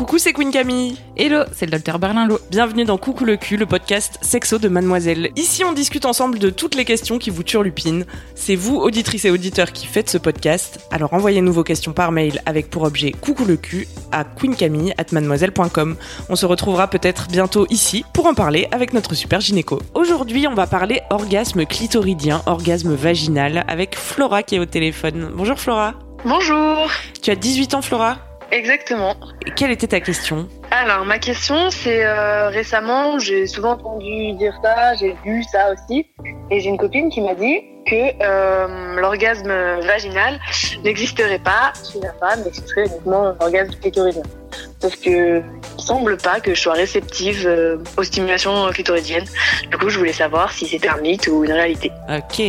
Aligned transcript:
Coucou, 0.00 0.16
c'est 0.16 0.32
Queen 0.32 0.50
Camille. 0.50 0.96
Hello, 1.14 1.42
c'est 1.52 1.66
le 1.66 1.72
docteur 1.72 1.98
Berlinlot. 1.98 2.38
Bienvenue 2.50 2.86
dans 2.86 2.96
Coucou 2.96 3.26
le 3.26 3.36
cul, 3.36 3.58
le 3.58 3.66
podcast 3.66 4.18
sexo 4.22 4.56
de 4.56 4.66
Mademoiselle. 4.66 5.28
Ici, 5.36 5.62
on 5.62 5.74
discute 5.74 6.06
ensemble 6.06 6.38
de 6.38 6.48
toutes 6.48 6.74
les 6.74 6.86
questions 6.86 7.18
qui 7.18 7.28
vous 7.28 7.42
turlupinent. 7.42 8.06
C'est 8.34 8.56
vous, 8.56 8.76
auditrices 8.76 9.26
et 9.26 9.30
auditeurs, 9.30 9.72
qui 9.72 9.86
faites 9.86 10.08
ce 10.08 10.16
podcast. 10.16 10.80
Alors 10.90 11.12
envoyez-nous 11.12 11.52
vos 11.52 11.64
questions 11.64 11.92
par 11.92 12.12
mail 12.12 12.40
avec 12.46 12.70
pour 12.70 12.84
objet 12.84 13.12
Coucou 13.12 13.44
le 13.44 13.58
cul 13.58 13.88
à 14.10 14.24
queencamille@mademoiselle.com. 14.24 15.96
On 16.30 16.34
se 16.34 16.46
retrouvera 16.46 16.88
peut-être 16.88 17.28
bientôt 17.28 17.66
ici 17.68 18.02
pour 18.14 18.24
en 18.24 18.32
parler 18.32 18.68
avec 18.72 18.94
notre 18.94 19.12
super 19.14 19.42
gynéco. 19.42 19.82
Aujourd'hui, 19.92 20.46
on 20.46 20.54
va 20.54 20.66
parler 20.66 21.02
orgasme 21.10 21.66
clitoridien, 21.66 22.40
orgasme 22.46 22.94
vaginal 22.94 23.66
avec 23.68 23.98
Flora 23.98 24.44
qui 24.44 24.54
est 24.54 24.60
au 24.60 24.64
téléphone. 24.64 25.30
Bonjour 25.34 25.60
Flora. 25.60 25.92
Bonjour. 26.24 26.90
Tu 27.20 27.30
as 27.30 27.36
18 27.36 27.74
ans 27.74 27.82
Flora? 27.82 28.29
Exactement. 28.52 29.14
Quelle 29.56 29.70
était 29.70 29.86
ta 29.86 30.00
question 30.00 30.48
Alors 30.70 31.04
ma 31.04 31.18
question 31.18 31.70
c'est 31.70 32.04
euh, 32.04 32.48
récemment 32.48 33.18
j'ai 33.18 33.46
souvent 33.46 33.72
entendu 33.72 34.32
dire 34.32 34.58
ça, 34.62 34.94
j'ai 34.94 35.14
vu 35.24 35.42
ça 35.44 35.72
aussi 35.72 36.06
et 36.50 36.60
j'ai 36.60 36.68
une 36.68 36.78
copine 36.78 37.10
qui 37.10 37.20
m'a 37.20 37.34
dit 37.34 37.60
que 37.86 38.22
euh, 38.22 39.00
l'orgasme 39.00 39.52
vaginal 39.82 40.40
n'existerait 40.84 41.38
pas 41.38 41.72
chez 41.92 42.00
la 42.00 42.12
femme 42.14 42.42
mais 42.44 42.50
que 42.50 42.56
ce 42.56 42.66
serait 42.66 42.86
uniquement 42.86 43.34
l'orgasme 43.40 43.72
clitoridien. 43.80 44.22
Sauf 44.80 44.96
que 45.00 45.42
il 45.78 45.82
semble 45.82 46.16
pas 46.16 46.40
que 46.40 46.54
je 46.54 46.60
sois 46.60 46.74
réceptive 46.74 47.46
euh, 47.46 47.78
aux 47.96 48.02
stimulations 48.02 48.68
clitoridiennes. 48.70 49.26
Du 49.70 49.78
coup 49.78 49.88
je 49.88 49.98
voulais 49.98 50.12
savoir 50.12 50.52
si 50.52 50.66
c'était 50.66 50.88
un 50.88 50.98
mythe 50.98 51.28
ou 51.28 51.44
une 51.44 51.52
réalité. 51.52 51.92
Ok. 52.08 52.42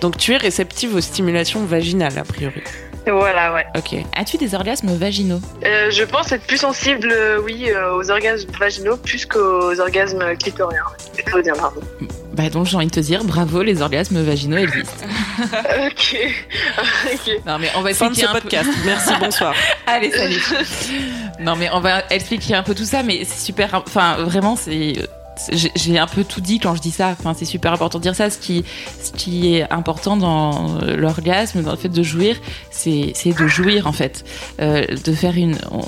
Donc 0.00 0.16
tu 0.16 0.32
es 0.32 0.38
réceptive 0.38 0.94
aux 0.94 1.00
stimulations 1.00 1.64
vaginales 1.64 2.18
a 2.18 2.24
priori. 2.24 2.62
Voilà 3.06 3.52
ouais. 3.54 3.66
Ok. 3.76 3.96
As-tu 4.16 4.36
des 4.36 4.54
orgasmes 4.54 4.94
vaginaux 4.94 5.40
Euh, 5.64 5.90
je 5.90 6.04
pense 6.04 6.30
être 6.32 6.46
plus 6.46 6.58
sensible 6.58 7.10
euh, 7.10 7.40
oui 7.42 7.68
euh, 7.70 7.94
aux 7.96 8.10
orgasmes 8.10 8.50
vaginaux 8.58 8.96
plus 8.96 9.26
qu'aux 9.26 9.78
orgasmes 9.80 10.36
clitoriens. 10.36 10.84
Clitoridiens 11.14 11.54
pardon. 11.54 11.80
Bah 12.34 12.48
donc 12.48 12.66
j'ai 12.66 12.76
envie 12.76 12.86
de 12.86 12.92
te 12.92 13.00
dire 13.00 13.24
bravo, 13.24 13.62
les 13.62 13.82
orgasmes 13.82 14.22
vaginaux 14.22 14.56
existent. 14.58 15.04
ok. 15.86 16.16
ok. 17.12 17.40
Non 17.46 17.58
mais 17.58 17.68
on 17.76 17.82
va 17.82 17.92
Fin 17.92 18.06
de 18.06 18.10
expliquer 18.12 18.22
ce 18.22 18.26
un 18.26 18.40
podcast. 18.40 18.70
Merci, 18.84 19.12
bonsoir. 19.20 19.54
Allez, 19.86 20.10
salut. 20.12 20.42
non 21.40 21.56
mais 21.56 21.68
on 21.72 21.80
va 21.80 22.04
expliquer 22.10 22.54
un 22.54 22.62
peu 22.62 22.74
tout 22.74 22.84
ça, 22.84 23.02
mais 23.02 23.24
c'est 23.24 23.44
super. 23.44 23.82
Enfin 23.86 24.16
vraiment, 24.24 24.56
c'est 24.56 24.94
j'ai 25.50 25.98
un 25.98 26.06
peu 26.06 26.24
tout 26.24 26.40
dit 26.40 26.58
quand 26.58 26.74
je 26.74 26.80
dis 26.80 26.90
ça. 26.90 27.08
Enfin, 27.18 27.34
c'est 27.36 27.44
super 27.44 27.72
important 27.72 27.98
de 27.98 28.02
dire 28.02 28.14
ça. 28.14 28.30
Ce 28.30 28.38
qui, 28.38 28.64
ce 29.02 29.12
qui 29.12 29.54
est 29.54 29.70
important 29.72 30.16
dans 30.16 30.78
euh, 30.82 30.96
l'orgasme, 30.96 31.62
dans 31.62 31.72
le 31.72 31.76
fait 31.76 31.88
de 31.88 32.02
jouir, 32.02 32.36
c'est 32.70 33.12
de 33.26 33.46
jouir 33.46 33.86
en 33.86 33.92
fait, 33.92 34.24
Euh, 34.60 34.84
de 35.04 35.12
faire 35.12 35.36
une. 35.36 35.56
On, 35.70 35.80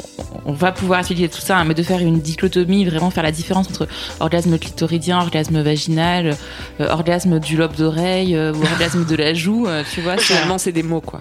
on 0.46 0.52
va 0.52 0.72
pouvoir 0.72 1.00
expliquer 1.00 1.28
tout 1.28 1.40
ça, 1.40 1.58
hein, 1.58 1.64
mais 1.64 1.74
de 1.74 1.82
faire 1.82 2.00
une 2.00 2.20
dichotomie, 2.20 2.84
vraiment 2.84 3.10
faire 3.10 3.22
la 3.22 3.32
différence 3.32 3.68
entre 3.68 3.86
orgasme 4.20 4.58
clitoridien, 4.58 5.18
orgasme 5.18 5.60
vaginal, 5.62 6.36
euh, 6.80 6.88
orgasme 6.90 7.38
du 7.40 7.56
lobe 7.56 7.74
d'oreille 7.76 8.34
euh, 8.36 8.52
ou 8.52 8.62
orgasme 8.62 9.04
de 9.04 9.16
la 9.16 9.32
joue. 9.34 9.66
euh, 9.66 9.82
tu 9.92 10.00
vois, 10.00 10.16
Finalement, 10.18 10.58
c'est 10.58 10.72
des 10.72 10.82
mots 10.82 11.00
quoi. 11.00 11.20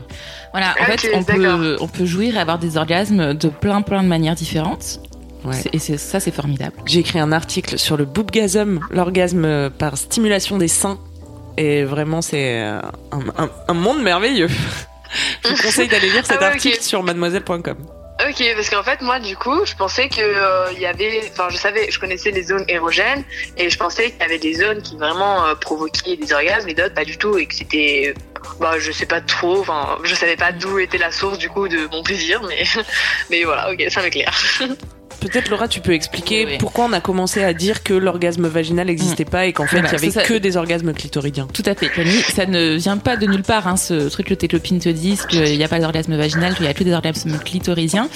voilà, 0.52 0.74
en 0.80 0.84
Ok, 0.92 1.00
fait, 1.00 1.12
on 1.16 1.24
peut, 1.24 1.78
on 1.80 1.88
peut 1.88 2.06
jouir 2.06 2.36
et 2.36 2.40
avoir 2.40 2.60
des 2.60 2.78
orgasmes 2.78 3.34
de 3.34 3.50
plein 3.50 3.82
plein 3.82 4.04
de 4.04 4.08
manières 4.08 4.36
différentes. 4.36 5.00
Ouais. 5.46 5.54
C'est- 5.54 5.74
Et 5.76 5.80
c'est- 5.80 5.98
ça, 5.98 6.20
c'est 6.20 6.34
formidable. 6.34 6.74
J'ai 6.86 7.00
écrit 7.00 7.20
un 7.20 7.32
article 7.32 7.78
sur 7.78 7.98
le 7.98 8.06
boobgasm, 8.06 8.80
l'orgasme 8.92 9.70
par 9.72 9.98
stimulation 9.98 10.58
des 10.58 10.68
seins. 10.68 11.00
Et 11.58 11.84
vraiment, 11.84 12.22
c'est 12.22 12.62
euh, 12.62 12.80
un, 13.12 13.44
un- 13.44 13.50
un 13.68 13.74
monde 13.74 14.02
merveilleux. 14.02 14.48
Je 15.44 15.50
vous 15.50 15.62
conseille 15.62 15.88
d'aller 15.88 16.10
lire 16.10 16.26
cet 16.26 16.38
Ah 16.40 16.46
ouais, 16.48 16.54
article 16.54 16.82
sur 16.82 17.04
mademoiselle.com. 17.04 17.78
Ok, 18.28 18.44
parce 18.56 18.70
qu'en 18.70 18.84
fait, 18.84 19.02
moi, 19.02 19.20
du 19.20 19.36
coup, 19.36 19.66
je 19.66 19.76
pensais 19.76 20.08
que 20.08 20.22
euh, 20.22 20.72
il 20.74 20.80
y 20.80 20.86
avait, 20.86 21.22
enfin, 21.32 21.48
je 21.52 21.58
savais, 21.58 21.92
je 21.92 22.00
connaissais 22.00 22.32
les 22.32 22.44
zones 22.44 22.64
érogènes 22.68 23.24
et 23.58 23.70
je 23.70 23.78
pensais 23.78 24.12
qu'il 24.12 24.20
y 24.22 24.24
avait 24.24 24.38
des 24.40 24.54
zones 24.54 24.82
qui 24.82 24.96
vraiment 24.98 25.46
euh, 25.46 25.56
provoquaient 25.56 26.16
des 26.16 26.32
orgasmes 26.32 26.70
et 26.70 26.74
d'autres 26.74 26.94
pas 26.94 27.06
du 27.06 27.18
tout 27.18 27.38
et 27.38 27.46
que 27.48 27.54
c'était, 27.54 28.14
bah, 28.60 28.74
je 28.80 28.92
sais 28.92 29.08
pas 29.08 29.20
trop, 29.20 29.60
enfin, 29.60 29.98
je 30.04 30.16
savais 30.16 30.36
pas 30.38 30.52
d'où 30.52 30.80
était 30.80 31.00
la 31.00 31.12
source 31.12 31.38
du 31.38 31.50
coup 31.50 31.68
de 31.68 31.88
mon 31.92 32.02
plaisir, 32.02 32.42
mais, 32.48 32.64
mais 33.30 33.44
voilà, 33.44 33.72
ok, 33.72 33.84
ça 33.90 34.02
m'éclaire. 34.02 34.34
Peut-être 35.20 35.50
Laura, 35.50 35.68
tu 35.68 35.80
peux 35.80 35.94
expliquer 35.94 36.46
Oui, 36.46 36.58
pourquoi 36.60 36.86
on 36.86 36.94
a 36.94 37.00
commencé 37.02 37.44
à 37.44 37.54
dire 37.54 37.84
que 37.84 37.94
l'orgasme 37.94 38.48
vaginal 38.48 38.88
n'existait 38.88 39.26
pas 39.26 39.46
et 39.46 39.54
qu'en 39.54 39.66
fait, 39.66 39.78
il 39.78 39.82
Voilà, 39.82 39.94
y 39.94 40.02
avait 40.02 40.12
ça. 40.12 40.24
que 40.24 40.34
des 40.34 40.58
orgasmes 40.58 40.94
clitoridiens. 40.94 41.48
Tout 41.54 41.64
à 41.66 41.76
fait, 41.76 41.90
Camille. 41.90 42.22
Ça 42.34 42.46
ne 42.46 42.76
vient 42.76 42.98
pas 42.98 43.16
de 43.18 43.26
nulle 43.26 43.44
part, 43.44 43.68
hein, 43.68 43.78
ce 43.78 44.10
truc 44.10 44.28
que 44.28 44.34
tes 44.34 44.48
copines 44.48 44.80
te 44.80 44.90
disent 44.90 45.26
qu'il 45.26 45.58
n'y 45.58 45.64
a 45.64 45.68
pas 45.68 45.80
d'orgasme 45.80 46.16
vaginal, 46.18 46.54
qu'il 46.56 46.64
n'y 46.64 46.70
a 46.70 46.74
que 46.74 46.84
des 46.84 46.94
orgasmes 46.94 47.38
clitorisiens. 47.40 48.10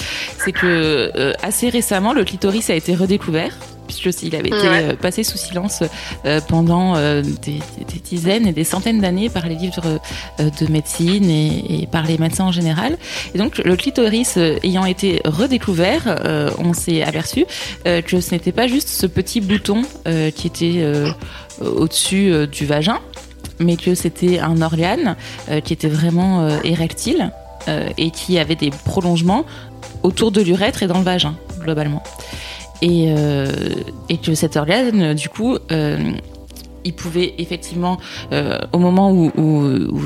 C'est 0.43 0.51
que 0.51 1.11
euh, 1.15 1.33
assez 1.43 1.69
récemment, 1.69 2.13
le 2.13 2.23
clitoris 2.23 2.69
a 2.69 2.75
été 2.75 2.95
redécouvert. 2.95 3.53
Puisque 3.87 4.07
avait 4.33 4.49
été 4.49 4.69
Ouais. 4.69 4.83
euh, 4.83 4.95
passé 4.95 5.23
sous 5.23 5.37
silence 5.37 5.83
euh, 6.25 6.41
pendant 6.47 6.95
euh, 6.95 7.21
des, 7.21 7.59
des 7.87 7.99
dizaines 8.03 8.47
et 8.47 8.51
des 8.51 8.63
centaines 8.63 9.01
d'années 9.01 9.29
par 9.29 9.47
les 9.47 9.55
livres 9.55 9.99
de 10.39 10.71
médecine 10.71 11.29
et, 11.29 11.83
et 11.83 11.87
par 11.87 12.05
les 12.05 12.17
médecins 12.17 12.45
en 12.45 12.51
général. 12.51 12.97
Et 13.33 13.37
donc 13.37 13.57
le 13.59 13.75
clitoris 13.75 14.37
ayant 14.37 14.85
été 14.85 15.21
redécouvert, 15.25 16.19
on 16.59 16.73
s'est 16.73 17.03
aperçu 17.03 17.45
que 17.85 18.21
ce 18.21 18.31
n'était 18.31 18.51
pas 18.51 18.67
juste 18.67 18.89
ce 18.89 19.07
petit 19.07 19.41
bouton 19.41 19.83
qui 20.35 20.47
était 20.47 20.83
au-dessus 21.61 22.47
du 22.47 22.65
vagin, 22.65 22.99
mais 23.59 23.77
que 23.77 23.95
c'était 23.95 24.39
un 24.39 24.61
organe 24.61 25.15
euh, 25.49 25.61
qui 25.61 25.73
était 25.73 25.87
vraiment 25.87 26.41
euh, 26.41 26.59
érectile 26.63 27.31
euh, 27.67 27.89
et 27.97 28.11
qui 28.11 28.37
avait 28.37 28.55
des 28.55 28.69
prolongements 28.69 29.45
autour 30.03 30.31
de 30.31 30.41
l'urètre 30.41 30.83
et 30.83 30.87
dans 30.87 30.99
le 30.99 31.03
vagin, 31.03 31.35
globalement. 31.59 32.03
Et, 32.81 33.07
euh, 33.09 33.51
et 34.09 34.17
que 34.17 34.35
cet 34.35 34.55
organe, 34.55 35.13
du 35.13 35.29
coup, 35.29 35.57
euh, 35.71 35.97
il 36.85 36.93
pouvait 36.93 37.33
effectivement, 37.37 37.97
euh, 38.31 38.59
au 38.71 38.77
moment 38.77 39.11
où, 39.11 39.31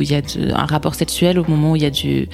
il 0.01 0.11
y 0.11 0.15
a 0.15 0.21
un 0.55 0.65
rapport 0.65 0.95
sexuel, 0.95 1.37
au 1.37 1.45
moment 1.47 1.71
où 1.71 1.75
il 1.75 1.83
y 1.83 1.85
a 1.85 1.89
du, 1.89 2.27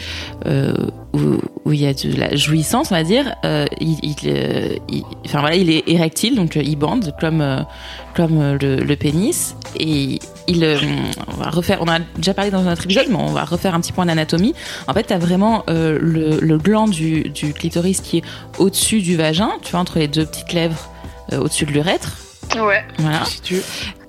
où 1.67 1.73
il 1.73 1.81
y 1.81 1.85
a 1.85 1.93
de 1.93 2.15
la 2.17 2.35
jouissance, 2.35 2.91
on 2.91 2.95
va 2.95 3.03
dire, 3.03 3.35
euh, 3.45 3.65
il, 3.81 3.97
il, 4.01 4.15
euh, 4.25 4.75
il- 4.89 5.03
enfin 5.25 5.41
voilà, 5.41 5.55
il 5.57 5.69
est 5.69 5.83
érectile, 5.87 6.35
donc 6.35 6.55
euh, 6.55 6.61
il 6.63 6.77
bande 6.77 7.13
comme 7.19 7.41
euh, 7.41 7.59
comme 8.15 8.39
euh, 8.41 8.57
le, 8.61 8.77
le 8.77 8.95
pénis, 8.95 9.55
et 9.79 10.19
il, 10.47 10.63
euh, 10.63 10.77
on 11.27 11.33
va 11.43 11.49
refaire, 11.49 11.79
on 11.81 11.87
a 11.89 11.99
déjà 12.15 12.33
parlé 12.33 12.49
dans 12.51 12.65
un 12.65 12.71
autre 12.73 12.85
épisode, 12.85 13.07
mais 13.09 13.15
on 13.17 13.33
va 13.33 13.43
refaire 13.43 13.75
un 13.75 13.81
petit 13.81 13.91
point 13.91 14.05
d'anatomie. 14.05 14.55
En 14.87 14.93
fait, 14.93 15.03
tu 15.07 15.13
as 15.13 15.19
vraiment 15.19 15.63
euh, 15.69 15.99
le, 16.01 16.39
le 16.39 16.57
gland 16.57 16.87
du, 16.87 17.29
du 17.29 17.53
clitoris 17.53 17.99
qui 18.01 18.19
est 18.19 18.23
au-dessus 18.57 19.01
du 19.01 19.17
vagin, 19.17 19.49
tu 19.61 19.71
vois, 19.71 19.81
entre 19.81 19.99
les 19.99 20.07
deux 20.07 20.25
petites 20.25 20.53
lèvres 20.53 20.89
euh, 21.33 21.39
au-dessus 21.41 21.65
de 21.65 21.71
l'urètre. 21.71 22.17
ouais. 22.55 22.83
Voilà. 22.99 23.25
Si 23.25 23.41
tu 23.41 23.61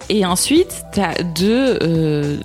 Et 0.09 0.25
ensuite, 0.25 0.85
tu 0.95 1.01
as 1.01 1.23
deux, 1.23 1.79
euh, 1.83 2.37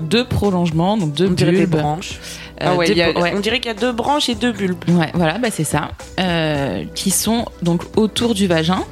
deux 0.00 0.24
prolongements, 0.24 0.96
donc 0.98 1.14
deux 1.14 1.28
bulbes. 1.28 1.70
branches. 1.70 2.20
Euh, 2.60 2.66
ah 2.70 2.74
ouais, 2.74 2.86
deux- 2.86 2.92
il 2.92 2.98
y 2.98 3.02
a- 3.02 3.10
ouais. 3.12 3.32
on 3.36 3.40
dirait 3.40 3.60
qu'il 3.60 3.70
y 3.72 3.74
a 3.74 3.78
deux 3.78 3.92
branches 3.92 4.28
et 4.28 4.34
deux 4.34 4.52
bulbes. 4.52 4.82
Ouais, 4.88 5.10
voilà, 5.14 5.38
bah 5.38 5.48
c'est 5.52 5.64
ça. 5.64 5.90
Euh, 6.18 6.84
qui 6.94 7.10
sont 7.10 7.44
donc 7.62 7.82
autour 7.96 8.34
du 8.34 8.46
vagin 8.46 8.84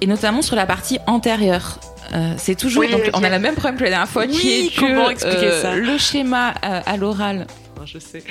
et 0.00 0.06
notamment 0.06 0.42
sur 0.42 0.56
la 0.56 0.66
partie 0.66 0.98
antérieure. 1.06 1.78
Euh, 2.12 2.34
c'est 2.38 2.54
toujours, 2.56 2.80
Oui, 2.80 2.90
donc 2.90 3.02
ok. 3.06 3.10
on 3.14 3.22
a 3.22 3.28
le 3.30 3.38
même 3.38 3.54
problème 3.54 3.76
que 3.78 3.84
la 3.84 3.90
dernière 3.90 4.08
fois, 4.08 4.26
qui 4.26 4.36
Oui, 4.46 4.70
est 4.72 4.74
que 4.74 4.80
comment 4.80 5.10
expliquer 5.10 5.46
euh, 5.46 5.62
ça 5.62 5.74
le 5.74 5.96
schéma 5.98 6.54
euh, 6.64 6.80
à 6.84 6.96
l'oral. 6.96 7.46
Je 7.86 7.98
sais. 7.98 8.22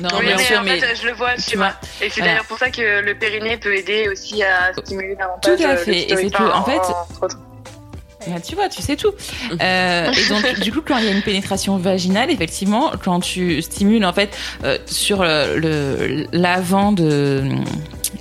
Non, 0.00 0.08
oui, 0.18 0.26
bien 0.26 0.36
mais 0.36 0.42
sûr, 0.44 0.58
en 0.60 0.62
mais 0.64 0.78
fait, 0.78 0.94
je 1.00 1.06
le 1.06 1.14
vois, 1.14 1.34
tu 1.36 1.42
tu 1.52 1.56
vois. 1.56 1.72
Et 2.02 2.10
c'est 2.10 2.16
voilà. 2.20 2.26
d'ailleurs 2.32 2.44
pour 2.44 2.58
ça 2.58 2.70
que 2.70 3.00
le 3.00 3.14
périnée 3.18 3.56
peut 3.56 3.74
aider 3.74 4.06
aussi 4.12 4.42
à 4.42 4.72
stimuler 4.82 5.14
davantage. 5.16 5.56
Tout 5.56 5.64
à 5.64 5.68
euh, 5.68 5.72
le 5.72 5.78
fait. 5.78 6.12
Et 6.12 6.16
c'est 6.16 6.40
en 6.40 6.64
fait. 6.64 6.80
Bah, 8.26 8.40
tu 8.40 8.54
vois, 8.56 8.68
tu 8.68 8.82
sais 8.82 8.96
tout. 8.96 9.12
Euh, 9.60 10.10
et 10.12 10.28
donc, 10.28 10.60
du 10.60 10.72
coup, 10.72 10.80
quand 10.86 10.98
il 10.98 11.04
y 11.04 11.08
a 11.08 11.12
une 11.12 11.22
pénétration 11.22 11.76
vaginale, 11.78 12.30
effectivement, 12.30 12.92
quand 13.02 13.20
tu 13.20 13.60
stimules 13.62 14.04
en 14.04 14.12
fait 14.12 14.36
euh, 14.64 14.76
sur 14.86 15.22
le- 15.22 16.26
l'avant 16.32 16.92
de 16.92 17.44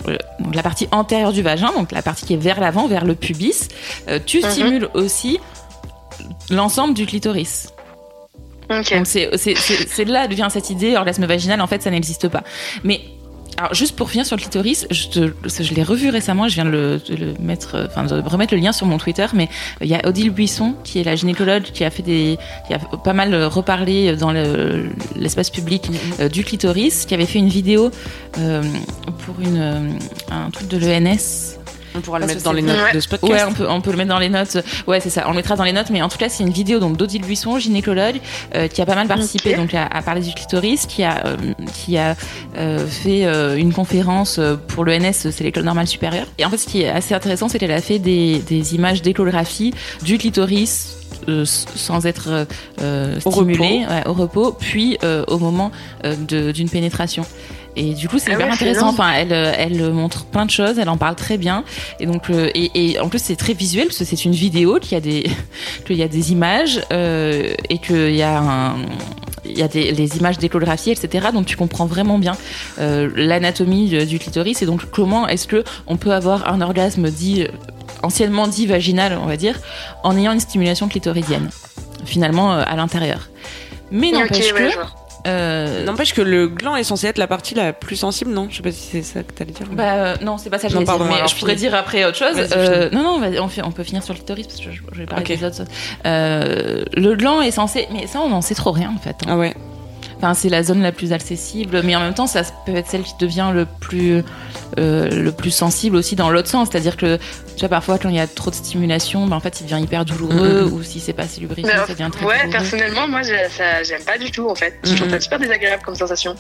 euh, 0.07 0.17
donc 0.39 0.55
la 0.55 0.63
partie 0.63 0.88
antérieure 0.91 1.33
du 1.33 1.41
vagin, 1.41 1.71
donc 1.73 1.91
la 1.91 2.01
partie 2.01 2.25
qui 2.25 2.33
est 2.33 2.38
vers 2.38 2.59
l'avant, 2.59 2.88
vers 2.88 3.05
le 3.05 3.15
pubis, 3.15 3.67
euh, 4.09 4.19
tu 4.25 4.41
Mhm. 4.41 4.49
stimules 4.51 4.89
aussi 4.94 5.39
l'ensemble 6.49 6.94
du 6.94 7.05
clitoris. 7.05 7.69
Donc 8.97 9.07
c'est 9.07 9.29
c'est 9.38 10.05
là 10.05 10.27
vient 10.27 10.49
cette 10.49 10.69
idée 10.69 10.95
orgasme 10.97 11.25
vaginal 11.25 11.61
en 11.61 11.67
fait 11.67 11.81
ça 11.81 11.89
n'existe 11.89 12.27
pas. 12.27 12.44
Mais 12.83 12.99
alors 13.57 13.74
juste 13.74 13.95
pour 13.95 14.12
finir 14.12 14.25
sur 14.25 14.36
le 14.36 14.42
clitoris, 14.42 14.88
je, 14.92 15.74
l'ai 15.74 15.83
revu 15.83 16.09
récemment, 16.09 16.48
je 16.48 16.54
viens 16.54 16.65
de 16.65 16.69
le, 16.69 17.01
le, 17.09 17.33
mettre, 17.39 17.88
enfin 17.88 18.04
de 18.04 18.21
remettre 18.27 18.54
le 18.54 18.59
lien 18.59 18.71
sur 18.71 18.86
mon 18.86 19.00
Twitter, 19.00 19.25
mais 19.33 19.50
il 19.81 19.88
y 19.88 19.95
a 19.95 20.07
Odile 20.07 20.30
Buisson 20.30 20.75
qui 20.83 21.00
est 21.00 21.04
la 21.04 21.15
gynécologue 21.15 21.63
qui 21.63 21.83
a 21.83 21.89
fait 21.89 22.04
des, 22.04 22.38
qui 22.68 22.74
a 22.74 22.80
pas 22.80 23.13
mal 23.13 23.33
reparlé 23.45 24.15
dans 24.15 24.31
l'espace 25.15 25.50
public 25.50 25.89
mm-hmm. 25.89 26.21
euh, 26.21 26.30
du 26.30 26.44
clitoris, 26.44 27.06
qui 27.06 27.13
avait 27.15 27.25
fait 27.25 27.39
une 27.39 27.50
vidéo 27.50 27.89
euh, 28.38 28.62
pour 29.25 29.39
une 29.42 29.57
euh, 29.57 29.89
un 30.30 30.51
truc 30.51 30.68
de 30.68 30.77
l'ENS 30.77 31.56
on 31.97 32.01
pourra 32.01 32.19
le 32.19 32.27
mettre 32.27 32.44
dans 32.44 32.53
les 32.53 32.61
notes 32.61 32.94
de 32.94 32.99
ce 32.99 33.07
podcast. 33.07 33.31
Ouais, 33.31 33.44
on 33.47 33.53
peut, 33.53 33.67
on 33.69 33.81
peut 33.81 33.91
le 33.91 33.97
mettre 33.97 34.09
dans 34.09 34.19
les 34.19 34.29
notes. 34.29 34.57
Ouais, 34.85 34.99
c'est 34.99 35.09
ça. 35.09 35.23
On 35.27 35.31
le 35.31 35.38
mettra 35.38 35.55
dans 35.55 35.63
les 35.63 35.73
notes, 35.73 35.89
mais 35.89 36.01
en 36.01 36.09
tout 36.09 36.17
cas, 36.17 36.29
c'est 36.29 36.44
une 36.44 36.51
vidéo 36.51 36.79
donc 36.79 36.97
d'Odile 36.97 37.23
Buisson, 37.23 37.59
gynécologue, 37.59 38.19
euh, 38.55 38.67
qui 38.67 38.81
a 38.81 38.85
pas 38.85 38.95
mal 38.95 39.07
participé 39.07 39.55
donc 39.55 39.73
à, 39.73 39.88
parler 40.01 40.21
du 40.21 40.33
clitoris, 40.33 40.85
qui 40.85 41.03
a 41.03 41.25
euh, 41.25 41.35
qui 41.73 41.97
a 41.97 42.15
euh, 42.57 42.85
fait 42.88 43.23
une 43.59 43.73
conférence 43.73 44.39
pour 44.67 44.85
l'ENS, 44.85 45.13
c'est 45.13 45.41
l'école 45.41 45.63
normale 45.63 45.88
supérieure. 45.88 46.27
Et 46.38 46.45
en 46.45 46.49
fait, 46.49 46.57
ce 46.57 46.67
qui 46.67 46.81
est 46.81 46.89
assez 46.89 47.13
intéressant, 47.13 47.49
c'est 47.49 47.59
qu'elle 47.59 47.71
a 47.71 47.81
fait 47.81 47.99
des, 47.99 48.39
des 48.39 48.75
images 48.75 49.01
d'échographie 49.01 49.73
du 50.03 50.17
clitoris 50.17 50.97
sans 51.45 52.05
être 52.05 52.47
euh, 52.81 53.19
stimulé 53.19 53.85
au 54.05 54.13
repos, 54.13 54.39
au 54.39 54.44
repos 54.44 54.57
puis 54.57 54.97
au 55.27 55.38
moment 55.38 55.71
d'une 56.03 56.69
pénétration. 56.69 57.25
Et 57.77 57.94
du 57.94 58.09
coup, 58.09 58.18
c'est 58.18 58.31
ah 58.31 58.33
hyper 58.33 58.51
intéressant. 58.51 58.89
Enfin, 58.89 59.13
elle, 59.13 59.31
euh, 59.31 59.53
elle 59.56 59.91
montre 59.94 60.25
plein 60.25 60.45
de 60.45 60.51
choses, 60.51 60.79
elle 60.79 60.89
en 60.89 60.97
parle 60.97 61.15
très 61.15 61.38
bien. 61.38 61.63
Et 62.00 62.07
donc, 62.07 62.31
euh, 62.31 62.50
et, 62.56 62.71
et, 62.74 63.00
en 63.00 63.07
plus, 63.07 63.21
c'est 63.21 63.35
très 63.35 63.53
visuel 63.53 63.85
parce 63.85 64.00
que 64.00 64.06
c'est 64.06 64.25
une 64.25 64.33
vidéo, 64.33 64.79
qu'il 64.81 64.94
y 64.94 64.95
a 64.95 65.00
des, 65.00 65.29
qu'il 65.85 65.95
y 65.95 66.03
a 66.03 66.07
des 66.07 66.31
images 66.31 66.81
euh, 66.91 67.53
et 67.69 67.77
qu'il 67.77 68.15
y 68.15 68.24
a 68.24 68.39
un, 68.39 68.75
il 69.45 69.57
y 69.57 69.62
a 69.62 69.68
des, 69.68 69.91
les 69.91 70.18
images 70.18 70.39
d'échographie, 70.39 70.89
etc. 70.89 71.27
Donc 71.31 71.45
tu 71.45 71.56
comprends 71.56 71.85
vraiment 71.85 72.18
bien 72.18 72.35
euh, 72.79 73.12
l'anatomie 73.15 74.06
du 74.07 74.18
clitoris 74.18 74.62
et 74.63 74.65
donc 74.65 74.89
comment 74.89 75.27
est-ce 75.27 75.47
que 75.47 75.63
on 75.85 75.97
peut 75.97 76.13
avoir 76.13 76.51
un 76.51 76.62
orgasme 76.62 77.09
dit 77.12 77.45
anciennement 78.01 78.47
dit 78.47 78.65
vaginal, 78.65 79.18
on 79.21 79.27
va 79.27 79.38
dire, 79.38 79.59
en 80.03 80.18
ayant 80.18 80.33
une 80.33 80.39
stimulation 80.39 80.88
clitoridienne 80.88 81.50
finalement 82.06 82.53
à 82.53 82.75
l'intérieur. 82.75 83.30
Mais 83.91 84.12
n'empêche 84.12 84.53
que 84.53 84.71
euh... 85.25 85.84
N'empêche 85.84 86.14
que 86.14 86.22
le 86.22 86.48
gland 86.48 86.75
est 86.75 86.84
censé 86.84 87.08
être 87.08 87.18
la 87.18 87.28
partie 87.28 87.56
la 87.56 87.74
plus 87.74 87.96
sensible, 87.96 88.31
non? 88.31 88.48
Je 88.50 88.58
sais 88.58 88.62
pas 88.62 88.72
si 88.72 88.88
c'est 88.92 89.02
ça 89.02 89.24
que 89.24 89.34
tu 89.34 89.42
allais 89.42 89.52
dire. 89.52 89.68
Bah 89.72 89.94
euh, 89.94 90.16
non, 90.22 90.38
c'est 90.38 90.50
pas 90.50 90.60
ça 90.60 90.68
que 90.68 90.74
j'allais 90.74 90.86
dire. 90.86 91.00
Mais 91.00 91.28
je 91.28 91.36
pourrais 91.36 91.56
dire 91.56 91.74
après 91.74 92.06
autre 92.06 92.18
chose. 92.18 92.36
Euh, 92.56 92.90
non, 92.92 93.19
non, 93.19 93.31
on, 93.42 93.68
on, 93.68 93.72
peut 93.72 93.84
finir 93.84 94.04
sur 94.04 94.14
le 94.14 94.19
clitoris 94.19 94.48
parce 94.48 94.60
que 94.60 94.72
je, 94.72 94.81
je 94.92 94.98
vais 95.00 95.06
parler 95.06 95.24
des 95.24 95.44
autres. 95.44 95.64
Euh, 96.06 96.84
le 96.96 97.16
gland 97.16 97.42
est 97.42 97.52
censé, 97.52 97.88
mais 97.92 98.08
ça 98.08 98.19
on 98.19 98.31
en 98.31 98.42
sait 98.42 98.56
trop 98.56 98.72
rien 98.72 98.94
en 98.96 99.00
fait. 99.00 99.16
Hein. 99.24 99.30
Ah 99.30 99.38
ouais. 99.38 99.56
Enfin, 100.18 100.33
c'est 100.33 100.50
la 100.50 100.63
zone 100.63 100.81
la 100.81 100.92
plus 100.92 101.13
accessible, 101.13 101.81
mais 101.83 101.95
en 101.95 102.00
même 102.00 102.13
temps, 102.13 102.27
ça 102.27 102.42
peut 102.65 102.75
être 102.75 102.88
celle 102.88 103.04
qui 103.04 103.13
devient 103.19 103.51
le 103.54 103.65
plus, 103.65 104.24
euh, 104.80 105.09
le 105.09 105.31
plus 105.31 105.51
sensible 105.51 105.95
aussi 105.95 106.15
dans 106.15 106.30
l'autre 106.30 106.50
sens. 106.50 106.69
C'est-à-dire 106.71 106.98
que, 106.98 107.18
tu 107.18 107.59
vois, 107.59 107.69
parfois, 107.69 107.98
quand 107.98 108.09
il 108.09 108.15
y 108.15 108.19
a 108.19 108.27
trop 108.27 108.50
de 108.50 108.56
stimulation, 108.56 109.27
ben, 109.27 109.36
en 109.36 109.39
fait, 109.39 109.62
il 109.62 109.68
devient 109.68 109.83
hyper 109.83 110.06
douloureux, 110.06 110.63
ou 110.63 110.83
si 110.83 111.00
c'est 111.00 111.13
pas 111.13 111.24
lubrifié, 111.39 111.71
ça 111.71 111.86
devient 111.88 112.09
très 112.12 112.25
ouais, 112.25 112.38
douloureux. 112.38 112.51
personnellement, 112.51 113.07
moi, 113.07 113.21
j'aime 113.21 114.04
pas 114.04 114.18
du 114.18 114.31
tout, 114.31 114.50
en 114.50 114.56
fait. 114.56 114.80
Je 114.83 114.95
trouve 114.95 115.09
ça 115.09 115.19
super 115.19 115.39
désagréable 115.39 115.83
comme 115.83 115.95
sensation. 115.95 116.36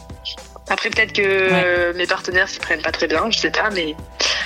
Après, 0.69 0.89
peut-être 0.89 1.13
que 1.13 1.95
mes 1.95 2.07
partenaires 2.07 2.49
s'y 2.49 2.59
prennent 2.59 2.81
pas 2.81 2.91
très 2.91 3.07
bien, 3.07 3.29
je 3.29 3.39
sais 3.39 3.51
pas, 3.51 3.69
mais. 3.73 3.95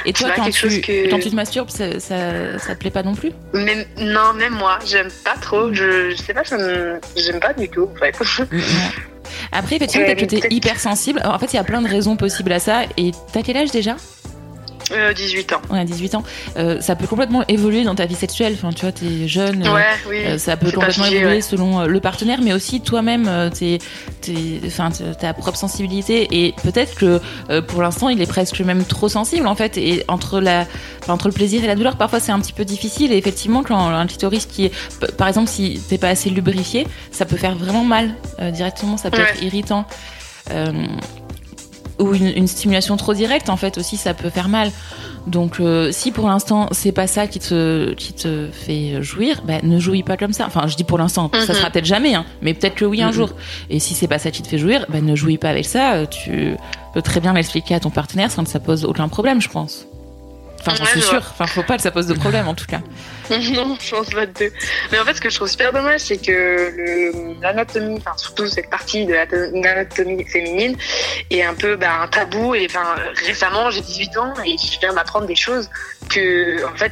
Et 0.06 0.14
toi, 0.14 0.32
quand, 0.36 0.50
tu, 0.50 0.82
que... 0.82 1.10
quand 1.10 1.20
tu 1.20 1.30
te 1.30 1.36
masturbes, 1.36 1.70
ça, 1.70 2.00
ça, 2.00 2.58
ça, 2.60 2.76
te 2.76 2.80
plaît 2.80 2.90
pas 2.92 3.04
non 3.04 3.16
plus? 3.16 3.32
Non, 3.54 4.34
même 4.34 4.54
moi, 4.54 4.80
j'aime 4.86 5.10
pas 5.24 5.36
trop. 5.40 5.74
Je, 5.74 6.12
je 6.12 6.16
sais 6.16 6.34
pas, 6.34 6.44
j'aime 6.44 7.40
pas 7.40 7.54
du 7.54 7.70
tout, 7.70 7.90
en 7.92 8.00
fait. 8.00 8.16
Après, 9.52 9.76
effectivement, 9.76 10.06
peut-être 10.06 10.22
que 10.22 10.26
t'es 10.26 10.54
hyper 10.54 10.80
sensible. 10.80 11.22
en 11.26 11.38
fait, 11.40 11.54
il 11.54 11.56
y 11.58 11.60
a 11.60 11.64
plein 11.64 11.82
de 11.82 11.88
raisons 11.88 12.16
possibles 12.16 12.52
à 12.52 12.60
ça. 12.60 12.84
Et 12.98 13.12
t'as 13.34 13.42
quel 13.42 13.58
âge 13.58 13.72
déjà? 13.72 13.96
18 15.16 15.52
euh, 15.52 15.56
ans. 15.56 15.62
Ouais, 15.70 15.86
18 15.86 16.16
ans. 16.16 16.24
Euh, 16.58 16.82
ça 16.82 16.96
peut 16.96 17.08
complètement 17.08 17.44
évoluer 17.48 17.84
dans 17.84 17.96
ta 17.96 18.06
vie 18.06 18.16
sexuelle. 18.16 18.54
Enfin, 18.56 18.72
tu 18.72 18.82
vois, 18.82 18.92
t'es 18.92 19.28
jeune. 19.28 19.68
Ouais, 19.68 19.84
oui. 20.10 20.24
Euh, 20.26 20.38
ça 20.38 20.58
peut 20.58 20.72
complètement 20.72 21.06
évoluer 21.06 21.42
selon 21.42 21.86
le 21.86 22.00
partenaire, 22.00 22.40
mais 22.42 22.54
aussi 22.54 22.82
toi-même, 22.82 23.30
t'es, 23.54 23.80
enfin, 24.66 24.90
ta 25.20 25.34
propre 25.34 25.58
sensibilité. 25.58 26.28
Et 26.32 26.54
peut-être 26.64 26.96
que 26.96 27.20
pour 27.62 27.82
l'instant, 27.82 28.10
il 28.10 28.22
est 28.22 28.28
presque 28.28 28.60
même 28.62 28.84
trop 28.86 29.10
sensible, 29.10 29.48
en 29.48 29.56
fait. 29.56 29.78
Et 29.78 30.04
entre 30.08 30.40
la, 30.40 30.66
entre 31.08 31.28
le 31.28 31.34
plaisir 31.34 31.64
et 31.64 31.68
la 31.68 31.76
douleur, 31.76 31.98
parfois 31.98 32.20
c'est 32.20 32.32
un 32.32 32.40
petit 32.40 32.54
peu 32.54 32.66
difficile. 32.66 33.12
Et 33.12 33.18
effectivement, 33.18 33.64
quand 33.64 33.90
un 33.90 34.08
clitoris 34.08 34.46
qui 34.46 34.66
est, 34.66 35.16
par 35.18 35.28
exemple, 35.28 35.50
si 35.50 35.82
t'es 35.90 35.98
pas 35.98 36.10
assez 36.10 36.30
lubrifié, 36.30 36.88
ça 37.12 37.26
peut 37.26 37.38
faire 37.38 37.56
vraiment 37.56 37.84
mal 37.84 38.16
directement. 38.52 38.98
Ça 38.98 39.12
peut 39.12 39.22
être 39.22 39.44
irritant 39.44 39.86
ou 42.02 42.14
une, 42.14 42.48
stimulation 42.48 42.98
trop 42.98 43.14
directe, 43.14 43.50
en 43.50 43.58
fait, 43.58 43.78
aussi, 43.78 43.98
ça 43.98 44.14
peut 44.14 44.30
faire 44.30 44.50
mal. 44.50 44.72
Donc, 45.28 45.60
euh, 45.60 45.92
si 45.92 46.12
pour 46.12 46.28
l'instant, 46.28 46.68
c'est 46.72 46.92
pas 46.92 47.08
ça 47.08 47.28
qui 47.28 47.40
te, 47.40 47.94
qui 47.94 48.14
te 48.14 48.48
fait 48.52 49.02
jouir, 49.04 49.42
bah, 49.46 49.60
ne 49.62 49.80
jouis 49.80 50.04
pas 50.04 50.18
comme 50.18 50.34
ça. 50.34 50.46
Enfin, 50.48 50.68
je 50.68 50.76
dis 50.76 50.84
pour 50.84 50.98
l'instant, 50.98 51.30
ça 51.34 51.54
mhm. 51.54 51.60
sera 51.60 51.70
peut-être 51.70 51.86
jamais, 51.86 52.16
hein, 52.16 52.26
mais 52.42 52.54
peut-être 52.54 52.76
que 52.76 52.86
oui 52.86 53.02
un 53.02 53.08
mhm. 53.08 53.14
jour. 53.14 53.30
Et 53.70 53.80
si 53.80 53.94
c'est 53.94 54.08
pas 54.08 54.20
ça 54.20 54.32
qui 54.32 54.42
te 54.42 54.48
fait 54.48 54.58
jouir, 54.58 54.86
bah, 54.90 55.00
ne 55.02 55.16
jouis 55.16 55.38
pas 55.38 55.50
avec 55.50 55.66
ça. 55.66 56.08
Tu 56.08 56.56
peux 56.94 57.02
très 57.02 57.20
bien 57.20 57.34
l'expliquer 57.34 57.76
à 57.76 57.80
ton 57.80 57.92
partenaire 57.92 58.32
sans 58.32 58.44
que 58.44 58.50
ça 58.50 58.60
pose 58.60 58.84
aucun 58.84 59.08
problème, 59.08 59.42
je 59.42 59.50
pense. 59.50 59.86
Enfin, 60.60 60.76
j'en 60.76 60.86
suis 60.86 61.02
sûre. 61.02 61.24
Enfin, 61.32 61.48
faut 61.48 61.64
pas 61.64 61.78
que 61.78 61.84
ça 61.84 61.92
pose 61.92 62.08
de 62.08 62.14
problème, 62.14 62.48
en 62.48 62.54
tout 62.54 62.66
cas. 62.66 62.82
non, 63.54 63.78
je 63.80 63.92
pense 63.92 64.10
pas 64.10 64.26
de 64.26 64.34
deux. 64.34 64.52
Mais 64.92 65.00
en 65.00 65.06
fait, 65.06 65.14
ce 65.14 65.22
que 65.22 65.30
je 65.30 65.36
trouve 65.36 65.48
super 65.48 65.72
dommage, 65.72 66.02
c'est 66.02 66.18
que 66.18 67.12
l'anatomie, 67.42 67.98
enfin, 67.98 68.18
surtout 68.18 68.48
cette 68.48 68.70
partie 68.70 69.06
de 69.06 69.14
l'anatomie 69.14 70.26
féminine, 70.26 70.76
est 71.30 71.44
un 71.44 71.54
peu 71.54 71.76
bah, 71.76 72.02
un 72.02 72.08
tabou. 72.08 72.56
Et 72.56 72.68
enfin, 72.70 72.96
récemment, 73.26 73.70
j'ai 73.72 73.82
18 73.82 74.18
ans 74.18 74.34
et 74.46 74.58
je 74.58 74.80
viens 74.80 74.94
d'apprendre 74.94 75.28
des 75.28 75.36
choses 75.36 75.70
que, 76.10 76.66
en 76.66 76.76
fait, 76.76 76.92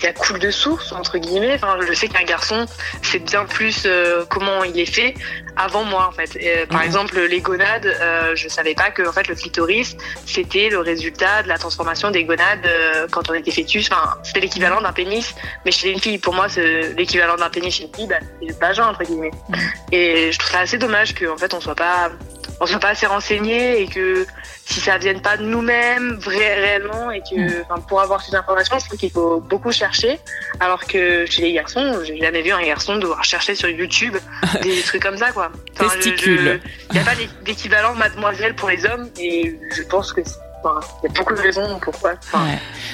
ça 0.00 0.12
coule 0.12 0.40
de 0.40 0.50
source, 0.50 0.90
entre 0.92 1.18
guillemets. 1.18 1.54
Enfin, 1.54 1.78
je 1.86 1.92
sais 1.92 2.08
qu'un 2.08 2.24
garçon, 2.24 2.66
c'est 3.02 3.20
bien 3.20 3.44
plus 3.44 3.84
euh, 3.86 4.24
comment 4.28 4.64
il 4.64 4.78
est 4.78 4.92
fait 4.92 5.14
avant 5.56 5.84
moi, 5.84 6.08
en 6.08 6.12
fait. 6.12 6.66
Par 6.68 6.80
mhm. 6.80 6.86
exemple, 6.86 7.20
les 7.20 7.40
gonades, 7.40 7.86
euh, 7.86 8.34
je 8.34 8.48
savais 8.48 8.74
pas 8.74 8.90
que, 8.90 9.06
en 9.08 9.12
fait, 9.12 9.28
le 9.28 9.34
clitoris, 9.34 9.96
c'était 10.26 10.68
le 10.70 10.78
résultat 10.78 11.42
de 11.42 11.48
la 11.48 11.58
transformation 11.58 12.10
des 12.10 12.24
gonades 12.24 12.66
euh, 12.66 13.06
quand 13.10 13.30
on 13.30 13.34
était 13.34 13.50
fœtus. 13.50 13.88
Enfin, 13.90 14.14
c'était 14.22 14.40
l'équivalent 14.40 14.80
d'un 14.80 14.92
pénis 14.92 15.34
mais 15.68 15.72
chez 15.72 15.90
une 15.90 16.00
fille, 16.00 16.16
pour 16.16 16.32
moi, 16.32 16.48
c'est 16.48 16.94
l'équivalent 16.94 17.36
d'un 17.36 17.50
pénis 17.50 17.74
chez 17.74 17.84
une 17.84 17.94
fille, 17.94 18.06
bah, 18.06 18.16
c'est 18.40 18.48
le 18.48 18.54
vagin, 18.54 18.86
entre 18.86 19.04
guillemets. 19.04 19.30
Et 19.92 20.32
je 20.32 20.38
trouve 20.38 20.50
ça 20.50 20.60
assez 20.60 20.78
dommage 20.78 21.14
qu'en 21.14 21.36
fait, 21.36 21.52
on 21.52 21.60
soit 21.60 21.74
pas, 21.74 22.10
on 22.58 22.64
soit 22.64 22.78
pas 22.78 22.88
assez 22.88 23.04
renseigné 23.04 23.82
et 23.82 23.86
que 23.86 24.26
si 24.64 24.80
ça 24.80 24.96
vienne 24.96 25.20
pas 25.20 25.36
de 25.36 25.42
nous-mêmes, 25.42 26.14
vrai, 26.14 26.54
réellement, 26.54 27.10
et 27.10 27.20
que, 27.20 27.38
mm. 27.38 27.64
enfin, 27.68 27.82
pour 27.82 28.00
avoir 28.00 28.22
ces 28.22 28.34
informations, 28.34 28.78
je 28.78 28.86
trouve 28.86 28.98
qu'il 28.98 29.10
faut 29.10 29.40
beaucoup 29.40 29.70
chercher. 29.70 30.18
Alors 30.58 30.86
que 30.86 31.26
chez 31.26 31.42
les 31.42 31.52
garçons, 31.52 31.98
j'ai 32.02 32.16
jamais 32.16 32.40
vu 32.40 32.50
un 32.50 32.62
garçon 32.62 32.96
devoir 32.96 33.22
chercher 33.22 33.54
sur 33.54 33.68
YouTube 33.68 34.16
des 34.62 34.80
trucs 34.80 35.02
comme 35.02 35.18
ça, 35.18 35.32
quoi. 35.32 35.52
Enfin, 35.78 35.94
Il 36.88 36.94
n'y 36.94 36.98
a 36.98 37.04
pas 37.04 37.14
d'équivalent 37.44 37.94
mademoiselle 37.94 38.54
pour 38.54 38.70
les 38.70 38.86
hommes, 38.86 39.10
et 39.18 39.60
je 39.76 39.82
pense 39.82 40.14
que 40.14 40.22
il 40.64 41.08
y 41.08 41.10
a 41.10 41.14
beaucoup 41.14 41.34
de 41.34 41.40
raisons 41.40 41.78
pourquoi. 41.80 42.14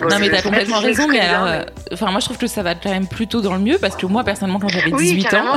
non, 0.00 0.18
mais 0.18 0.28
t'as 0.28 0.42
complètement 0.42 0.80
raison, 0.80 1.08
mais 1.08 1.20
alors, 1.20 1.46
euh, 1.46 1.62
enfin, 1.92 2.10
moi 2.10 2.20
je 2.20 2.26
trouve 2.26 2.38
que 2.38 2.46
ça 2.46 2.62
va 2.62 2.74
quand 2.74 2.90
même 2.90 3.06
plutôt 3.06 3.40
dans 3.40 3.54
le 3.54 3.60
mieux 3.60 3.78
parce 3.78 3.96
que 3.96 4.06
moi 4.06 4.24
personnellement, 4.24 4.58
quand 4.58 4.68
j'avais 4.68 4.90
18 4.90 5.34
ans, 5.34 5.56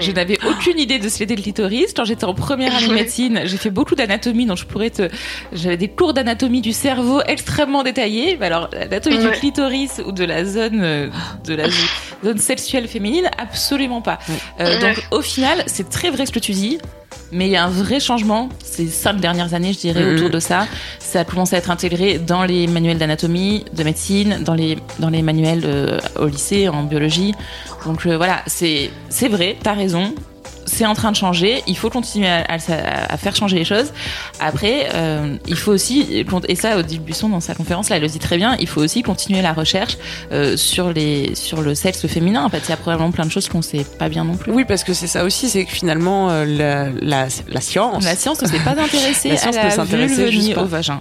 je 0.00 0.12
n'avais 0.12 0.38
aucune 0.46 0.78
idée 0.78 0.98
de 0.98 1.08
ce 1.08 1.18
qu'était 1.18 1.36
le 1.36 1.42
clitoris. 1.42 1.92
Quand 1.94 2.04
j'étais 2.04 2.24
en 2.24 2.34
première 2.34 2.74
année 2.74 2.88
de 2.88 2.94
médecine, 3.02 3.42
j'ai 3.44 3.56
fait 3.56 3.70
beaucoup 3.70 3.94
d'anatomie, 3.94 4.46
donc 4.46 4.58
je 4.58 4.64
pourrais 4.64 4.90
te. 4.90 5.08
J'avais 5.52 5.76
des 5.76 5.88
cours 5.88 6.14
d'anatomie 6.14 6.60
du 6.60 6.72
cerveau 6.72 7.20
extrêmement 7.26 7.82
détaillés. 7.82 8.38
alors, 8.40 8.68
l'anatomie 8.72 9.18
du 9.18 9.30
clitoris 9.30 10.00
ou 10.04 10.12
de 10.12 10.24
la 10.24 10.44
zone, 10.44 10.80
euh, 10.82 11.08
de 11.44 11.54
la 11.54 11.64
zone 12.24 12.38
sexuelle 12.38 12.88
féminine, 12.88 13.28
absolument 13.38 14.00
pas. 14.00 14.18
Euh, 14.60 14.80
donc, 14.80 15.06
au 15.10 15.20
final, 15.20 15.62
c'est 15.66 15.88
très 15.88 16.10
vrai 16.10 16.26
ce 16.26 16.32
que 16.32 16.38
tu 16.38 16.52
dis 16.52 16.78
mais 17.32 17.46
il 17.46 17.50
y 17.50 17.56
a 17.56 17.64
un 17.64 17.70
vrai 17.70 17.98
changement 17.98 18.50
ces 18.62 18.86
cinq 18.86 19.18
dernières 19.18 19.54
années, 19.54 19.72
je 19.72 19.78
dirais, 19.78 20.14
autour 20.14 20.30
de 20.30 20.38
ça. 20.38 20.66
Ça 20.98 21.20
a 21.20 21.24
commencé 21.24 21.56
à 21.56 21.58
être 21.58 21.70
intégré 21.70 22.18
dans 22.18 22.44
les 22.44 22.66
manuels 22.66 22.98
d'anatomie, 22.98 23.64
de 23.72 23.82
médecine, 23.84 24.38
dans 24.42 24.54
les, 24.54 24.78
dans 24.98 25.08
les 25.08 25.22
manuels 25.22 25.41
euh, 25.64 25.98
au 26.18 26.26
lycée, 26.26 26.68
en 26.68 26.84
biologie. 26.84 27.34
Donc 27.86 28.06
euh, 28.06 28.16
voilà, 28.16 28.42
c'est 28.46 28.90
vrai, 29.28 29.56
t'as 29.62 29.74
raison 29.74 30.14
c'est 30.72 30.86
en 30.86 30.94
train 30.94 31.10
de 31.10 31.16
changer. 31.16 31.62
Il 31.66 31.76
faut 31.76 31.90
continuer 31.90 32.28
à, 32.28 32.58
faire 32.58 33.36
changer 33.36 33.56
les 33.56 33.64
choses. 33.64 33.92
Après, 34.40 34.88
euh, 34.94 35.36
il 35.46 35.56
faut 35.56 35.72
aussi, 35.72 36.24
et 36.48 36.54
ça, 36.54 36.78
Odile 36.78 37.00
Buisson 37.00 37.28
dans 37.28 37.40
sa 37.40 37.54
conférence 37.54 37.90
là, 37.90 37.96
elle 37.96 38.02
le 38.02 38.08
dit 38.08 38.18
très 38.18 38.36
bien. 38.36 38.56
Il 38.58 38.66
faut 38.66 38.80
aussi 38.80 39.02
continuer 39.02 39.42
la 39.42 39.52
recherche 39.52 39.98
euh, 40.32 40.56
sur 40.56 40.92
les 40.92 41.34
sur 41.34 41.62
le 41.62 41.74
sexe 41.74 42.06
féminin. 42.06 42.44
En 42.44 42.48
fait, 42.48 42.62
il 42.66 42.70
y 42.70 42.72
a 42.72 42.76
probablement 42.76 43.12
plein 43.12 43.26
de 43.26 43.30
choses 43.30 43.48
qu'on 43.48 43.62
sait 43.62 43.84
pas 43.84 44.08
bien 44.08 44.24
non 44.24 44.36
plus. 44.36 44.52
Oui, 44.52 44.64
parce 44.64 44.84
que 44.84 44.94
c'est 44.94 45.06
ça 45.06 45.24
aussi, 45.24 45.48
c'est 45.48 45.64
que 45.64 45.72
finalement 45.72 46.30
euh, 46.30 46.44
la, 46.44 46.88
la, 47.00 47.28
la, 47.48 47.60
science, 47.60 48.04
la 48.04 48.16
science 48.16 48.40
ne 48.42 48.48
s'est 48.48 48.60
pas 48.60 48.70
intéressée 48.82 49.30
la 49.30 49.36
science 49.36 49.56
à 49.56 49.64
la 49.64 49.84
vulve 49.84 50.58
au 50.58 50.64
vagin, 50.64 51.00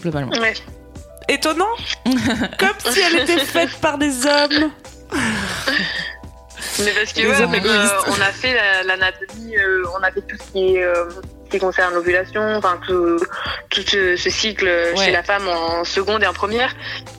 globalement. 0.00 0.32
Ouais. 0.32 0.54
Étonnant, 1.32 1.76
comme 2.58 2.92
si 2.92 3.00
elle 3.00 3.20
était 3.20 3.38
faite 3.44 3.70
par 3.80 3.98
des 3.98 4.26
hommes. 4.26 4.72
Mais 5.12 6.92
parce 6.92 7.12
que 7.12 7.20
ouais, 7.20 7.44
on, 7.46 7.52
euh, 7.68 7.86
on 8.08 8.20
a 8.20 8.32
fait 8.32 8.54
la- 8.54 8.82
l'anatomie, 8.82 9.56
euh, 9.56 9.84
on 9.98 10.02
a 10.02 10.10
fait 10.10 10.22
tout 10.22 10.36
ce 10.44 10.52
qui 10.52 10.74
est 10.76 10.82
euh, 10.82 11.04
qui 11.50 11.58
concerne 11.58 11.94
l'ovulation, 11.94 12.40
enfin 12.56 12.78
tout, 12.86 13.18
tout 13.68 13.82
ce, 13.82 14.16
ce 14.16 14.30
cycle 14.30 14.66
Ouais. 14.66 15.04
chez 15.04 15.10
la 15.10 15.22
femme 15.22 15.46
en 15.48 15.84
seconde 15.84 16.22
et 16.22 16.26
en 16.26 16.32
première. 16.32 16.74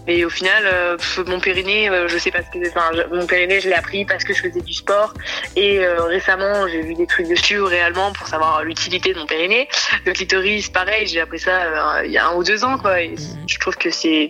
Et 0.08 0.26
au 0.26 0.30
final, 0.30 0.64
euh, 0.66 0.98
mon 1.28 1.40
périnée, 1.40 1.90
euh, 1.90 2.08
je 2.08 2.18
sais 2.18 2.32
pas 2.32 2.40
ce 2.40 2.58
que, 2.58 2.68
enfin, 2.70 2.90
je- 2.96 3.16
mon 3.16 3.26
périnée, 3.28 3.60
je 3.62 3.68
l'ai 3.70 3.76
appris 3.76 4.06
parce 4.06 4.24
que 4.24 4.34
je 4.34 4.42
faisais 4.42 4.62
du 4.62 4.74
sport. 4.74 5.14
Et 5.56 5.80
euh, 5.80 6.04
récemment, 6.06 6.68
j'ai 6.68 6.82
vu 6.82 6.94
des 6.96 7.06
trucs 7.08 7.28
dessus 7.28 7.62
réellement 7.62 8.12
pour 8.14 8.28
savoir 8.28 8.64
l'utilité 8.64 9.14
de 9.14 9.20
mon 9.20 9.26
périnée. 9.26 9.68
Le 10.06 10.14
clitoris, 10.14 10.70
pareil, 10.70 11.06
j'ai 11.08 11.22
appris 11.22 11.40
ça 11.40 12.04
il 12.06 12.12
y 12.12 12.18
a 12.18 12.28
un 12.28 12.34
ou 12.36 12.44
deux 12.44 12.64
ans, 12.64 12.78
quoi. 12.78 13.02
Et 13.02 13.16
je 13.48 13.60
trouve 13.60 13.76
que 13.78 13.90
c'est, 13.92 14.30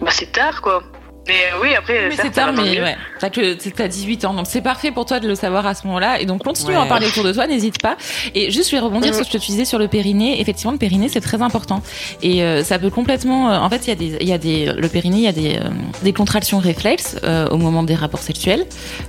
bah, 0.00 0.10
c'est 0.12 0.32
tard, 0.32 0.62
quoi. 0.62 0.82
Mais 1.26 1.34
euh, 1.52 1.58
oui, 1.62 1.74
après, 1.74 2.10
c'est 2.16 2.30
mieux. 2.74 2.82
ouais. 2.82 2.96
T'as 3.18 3.30
que 3.30 3.54
t'as 3.70 3.88
18 3.88 4.24
ans, 4.26 4.34
donc 4.34 4.46
c'est 4.48 4.60
parfait 4.60 4.90
pour 4.92 5.06
toi 5.06 5.18
de 5.20 5.26
le 5.26 5.34
savoir 5.34 5.66
à 5.66 5.74
ce 5.74 5.86
moment-là. 5.86 6.20
Et 6.20 6.26
donc 6.26 6.44
continue 6.44 6.74
à 6.76 6.82
en 6.82 6.86
parler 6.86 7.06
autour 7.06 7.24
de 7.24 7.32
toi, 7.32 7.46
n'hésite 7.46 7.80
pas. 7.82 7.96
Et 8.34 8.50
juste, 8.50 8.70
je 8.70 8.76
vais 8.76 8.80
rebondir 8.80 9.14
sur 9.14 9.24
ce 9.24 9.30
que 9.32 9.38
tu 9.38 9.50
disais 9.50 9.64
sur 9.64 9.78
le 9.78 9.88
périnée. 9.88 10.40
Effectivement, 10.40 10.72
le 10.72 10.78
périnée 10.78 11.08
c'est 11.08 11.20
très 11.20 11.42
important 11.42 11.82
et 12.22 12.42
euh, 12.42 12.62
ça 12.62 12.78
peut 12.78 12.90
complètement. 12.90 13.50
euh, 13.50 13.58
en 13.58 13.68
fait, 13.70 13.86
il 13.86 13.88
y 13.88 13.92
a 13.92 13.94
des, 13.96 14.16
il 14.20 14.28
y 14.28 14.32
a 14.32 14.38
des, 14.38 14.66
le 14.66 14.88
périnée, 14.88 15.16
il 15.18 15.22
y 15.24 15.28
a 15.28 15.32
des, 15.32 15.56
euh, 15.56 15.68
des 16.02 16.12
contractions 16.12 16.58
réflexes 16.58 17.16
euh, 17.24 17.48
au 17.48 17.56
moment 17.56 17.82
des 17.82 17.94
rapports 17.94 18.22
sexuels, 18.22 18.64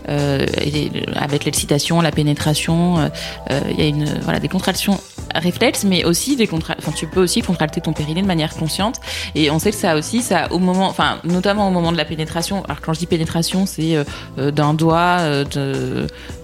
euh, 0.10 0.46
et 0.62 0.90
avec 1.16 1.46
l'excitation, 1.46 2.02
la 2.02 2.12
pénétration. 2.12 2.98
euh, 3.00 3.08
euh, 3.52 3.60
Il 3.72 3.80
y 3.80 3.84
a 3.84 3.88
une, 3.88 4.06
voilà, 4.24 4.40
des 4.40 4.48
contractions 4.48 5.00
réflexes, 5.36 5.84
mais 5.84 6.04
aussi 6.06 6.36
des 6.36 6.48
contra... 6.48 6.76
enfin, 6.80 6.92
tu 6.92 7.06
peux 7.06 7.22
aussi 7.22 7.42
contracter 7.42 7.82
ton 7.82 7.94
périnée 7.94 8.22
de 8.22 8.28
manière 8.28 8.56
consciente. 8.56 9.00
Et 9.36 9.52
on 9.52 9.60
sait 9.60 9.72
que 9.72 9.78
ça 9.78 9.96
aussi, 9.96 10.22
ça 10.22 10.48
au 10.52 10.60
moment, 10.60 10.88
enfin, 10.88 11.20
notamment 11.26 11.68
au 11.68 11.72
moment 11.72 11.92
de 11.92 11.98
la 11.98 12.06
pénétration. 12.08 12.64
Alors 12.66 12.82
quand 12.82 12.94
je 12.94 13.00
dis 13.00 13.06
pénétration, 13.06 13.66
c'est 13.66 13.96
euh, 13.96 14.04
euh, 14.40 14.52
d'un 14.52 14.74
doigt, 14.74 15.18
euh, 15.20 15.44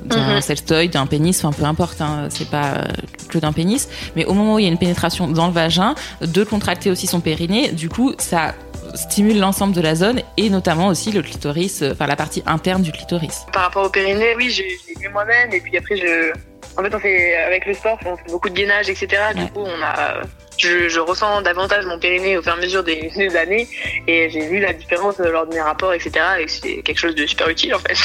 d'un 0.03 0.35
Mhm. 0.35 0.41
sextoy, 0.41 0.89
d'un 0.89 1.05
pénis, 1.07 1.43
enfin 1.43 1.51
peu 1.57 1.65
importe, 1.65 2.01
hein, 2.01 2.27
c'est 2.29 2.49
pas 2.49 2.83
que 3.29 3.37
d'un 3.39 3.53
pénis. 3.53 3.89
Mais 4.15 4.25
au 4.25 4.33
moment 4.33 4.55
où 4.55 4.59
il 4.59 4.63
y 4.63 4.67
a 4.67 4.71
une 4.71 4.77
pénétration 4.77 5.27
dans 5.27 5.47
le 5.47 5.53
vagin, 5.53 5.95
de 6.21 6.43
contracter 6.43 6.91
aussi 6.91 7.07
son 7.07 7.19
périnée, 7.21 7.71
du 7.71 7.89
coup, 7.89 8.13
ça 8.17 8.53
stimule 8.95 9.39
l'ensemble 9.39 9.73
de 9.73 9.81
la 9.81 9.95
zone 9.95 10.21
et 10.37 10.49
notamment 10.49 10.87
aussi 10.87 11.11
le 11.11 11.21
clitoris, 11.23 11.83
enfin 11.91 12.05
la 12.05 12.15
partie 12.15 12.43
interne 12.45 12.81
du 12.83 12.91
clitoris. 12.91 13.45
Par 13.51 13.63
rapport 13.63 13.85
au 13.85 13.89
périnée, 13.89 14.35
oui, 14.37 14.49
l'ai 14.61 14.99
vu 14.99 15.09
moi-même. 15.09 15.51
Et 15.53 15.61
puis 15.61 15.75
après, 15.77 15.97
je. 15.97 16.31
En 16.77 16.81
fait, 16.83 16.93
on 16.95 16.99
fait, 16.99 17.35
avec 17.35 17.65
le 17.65 17.73
sport, 17.73 17.97
on 18.05 18.17
fait 18.17 18.31
beaucoup 18.31 18.49
de 18.49 18.55
gainage, 18.55 18.89
etc. 18.89 19.07
Du 19.35 19.45
coup, 19.47 19.61
on 19.61 19.81
a. 19.83 20.21
Je, 20.57 20.99
ressens 20.99 21.41
davantage 21.41 21.85
mon 21.85 21.99
périnée 21.99 22.37
au 22.37 22.41
fur 22.41 22.53
et 22.53 22.57
à 22.57 22.59
mesure 22.59 22.83
des, 22.83 23.11
années. 23.37 23.67
Et 24.07 24.29
j'ai 24.29 24.47
vu 24.47 24.59
la 24.59 24.73
différence 24.73 25.17
lors 25.19 25.47
de 25.47 25.53
mes 25.53 25.61
rapports, 25.61 25.93
etc. 25.93 26.11
Et 26.39 26.47
c'est 26.47 26.81
quelque 26.81 26.99
chose 26.99 27.15
de 27.15 27.25
super 27.25 27.49
utile, 27.49 27.75
en 27.75 27.79
fait. 27.79 27.97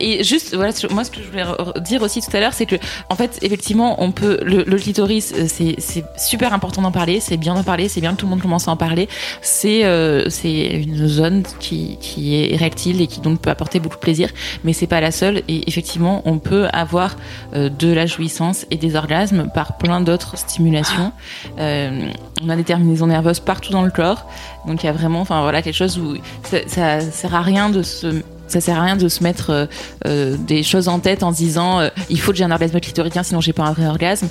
Et 0.00 0.24
juste, 0.24 0.54
voilà, 0.54 0.72
moi, 0.90 1.04
ce 1.04 1.10
que 1.10 1.20
je 1.22 1.28
voulais 1.28 1.44
re- 1.44 1.80
dire 1.80 2.02
aussi 2.02 2.20
tout 2.20 2.34
à 2.36 2.40
l'heure, 2.40 2.52
c'est 2.52 2.66
que, 2.66 2.76
en 3.08 3.14
fait, 3.14 3.38
effectivement, 3.42 4.02
on 4.02 4.12
peut, 4.12 4.38
le, 4.42 4.62
le 4.64 4.76
clitoris, 4.78 5.32
euh, 5.36 5.46
c'est, 5.48 6.04
super 6.16 6.52
important 6.52 6.82
d'en 6.82 6.92
parler, 6.92 7.20
c'est 7.20 7.36
bien 7.36 7.54
d'en 7.54 7.62
parler, 7.62 7.88
c'est 7.88 8.00
bien 8.00 8.12
que 8.12 8.16
tout 8.18 8.26
le 8.26 8.30
monde 8.30 8.42
commence 8.42 8.68
à 8.68 8.70
en 8.70 8.76
parler. 8.76 9.08
C'est, 9.40 9.84
euh, 9.84 10.28
c'est 10.28 10.66
une 10.66 11.06
zone 11.06 11.42
qui, 11.60 11.96
qui 12.00 12.34
est 12.34 12.52
érectile 12.52 13.00
et 13.00 13.06
qui 13.06 13.20
donc 13.20 13.40
peut 13.40 13.50
apporter 13.50 13.80
beaucoup 13.80 13.96
de 13.96 14.00
plaisir, 14.00 14.30
mais 14.64 14.72
c'est 14.72 14.86
pas 14.86 15.00
la 15.00 15.10
seule. 15.10 15.42
Et 15.48 15.68
effectivement, 15.68 16.22
on 16.24 16.38
peut 16.38 16.68
avoir 16.72 17.16
euh, 17.54 17.68
de 17.68 17.92
la 17.92 18.06
jouissance 18.06 18.66
et 18.70 18.76
des 18.76 18.96
orgasmes 18.96 19.50
par 19.54 19.78
plein 19.78 20.00
d'autres 20.00 20.36
stimulations. 20.36 21.12
Euh, 21.58 22.10
on 22.42 22.48
a 22.48 22.56
des 22.56 22.64
terminaisons 22.64 23.06
nerveuses 23.06 23.40
partout 23.40 23.72
dans 23.72 23.82
le 23.82 23.90
corps. 23.90 24.26
Donc 24.66 24.82
il 24.82 24.86
y 24.86 24.88
a 24.88 24.92
vraiment, 24.92 25.20
enfin 25.20 25.42
voilà, 25.42 25.62
quelque 25.62 25.74
chose 25.74 25.98
où 25.98 26.16
ça, 26.42 26.58
ça 26.66 27.00
sert 27.00 27.34
à 27.34 27.42
rien 27.42 27.70
de 27.70 27.82
se 27.82 28.22
ça 28.48 28.60
sert 28.60 28.78
à 28.78 28.82
rien 28.82 28.96
de 28.96 29.08
se 29.08 29.22
mettre 29.22 29.50
euh, 29.50 29.66
euh, 30.06 30.36
des 30.38 30.62
choses 30.62 30.88
en 30.88 30.98
tête 31.00 31.22
en 31.22 31.32
se 31.32 31.36
disant 31.38 31.80
euh, 31.80 31.88
il 32.10 32.20
faut 32.20 32.32
que 32.32 32.38
j'ai 32.38 32.44
un 32.44 32.50
orgasme 32.50 32.78
clitoridien 32.80 33.22
sinon 33.22 33.40
j'ai 33.40 33.52
pas 33.52 33.64
un 33.64 33.72
vrai 33.72 33.86
orgasme. 33.86 34.28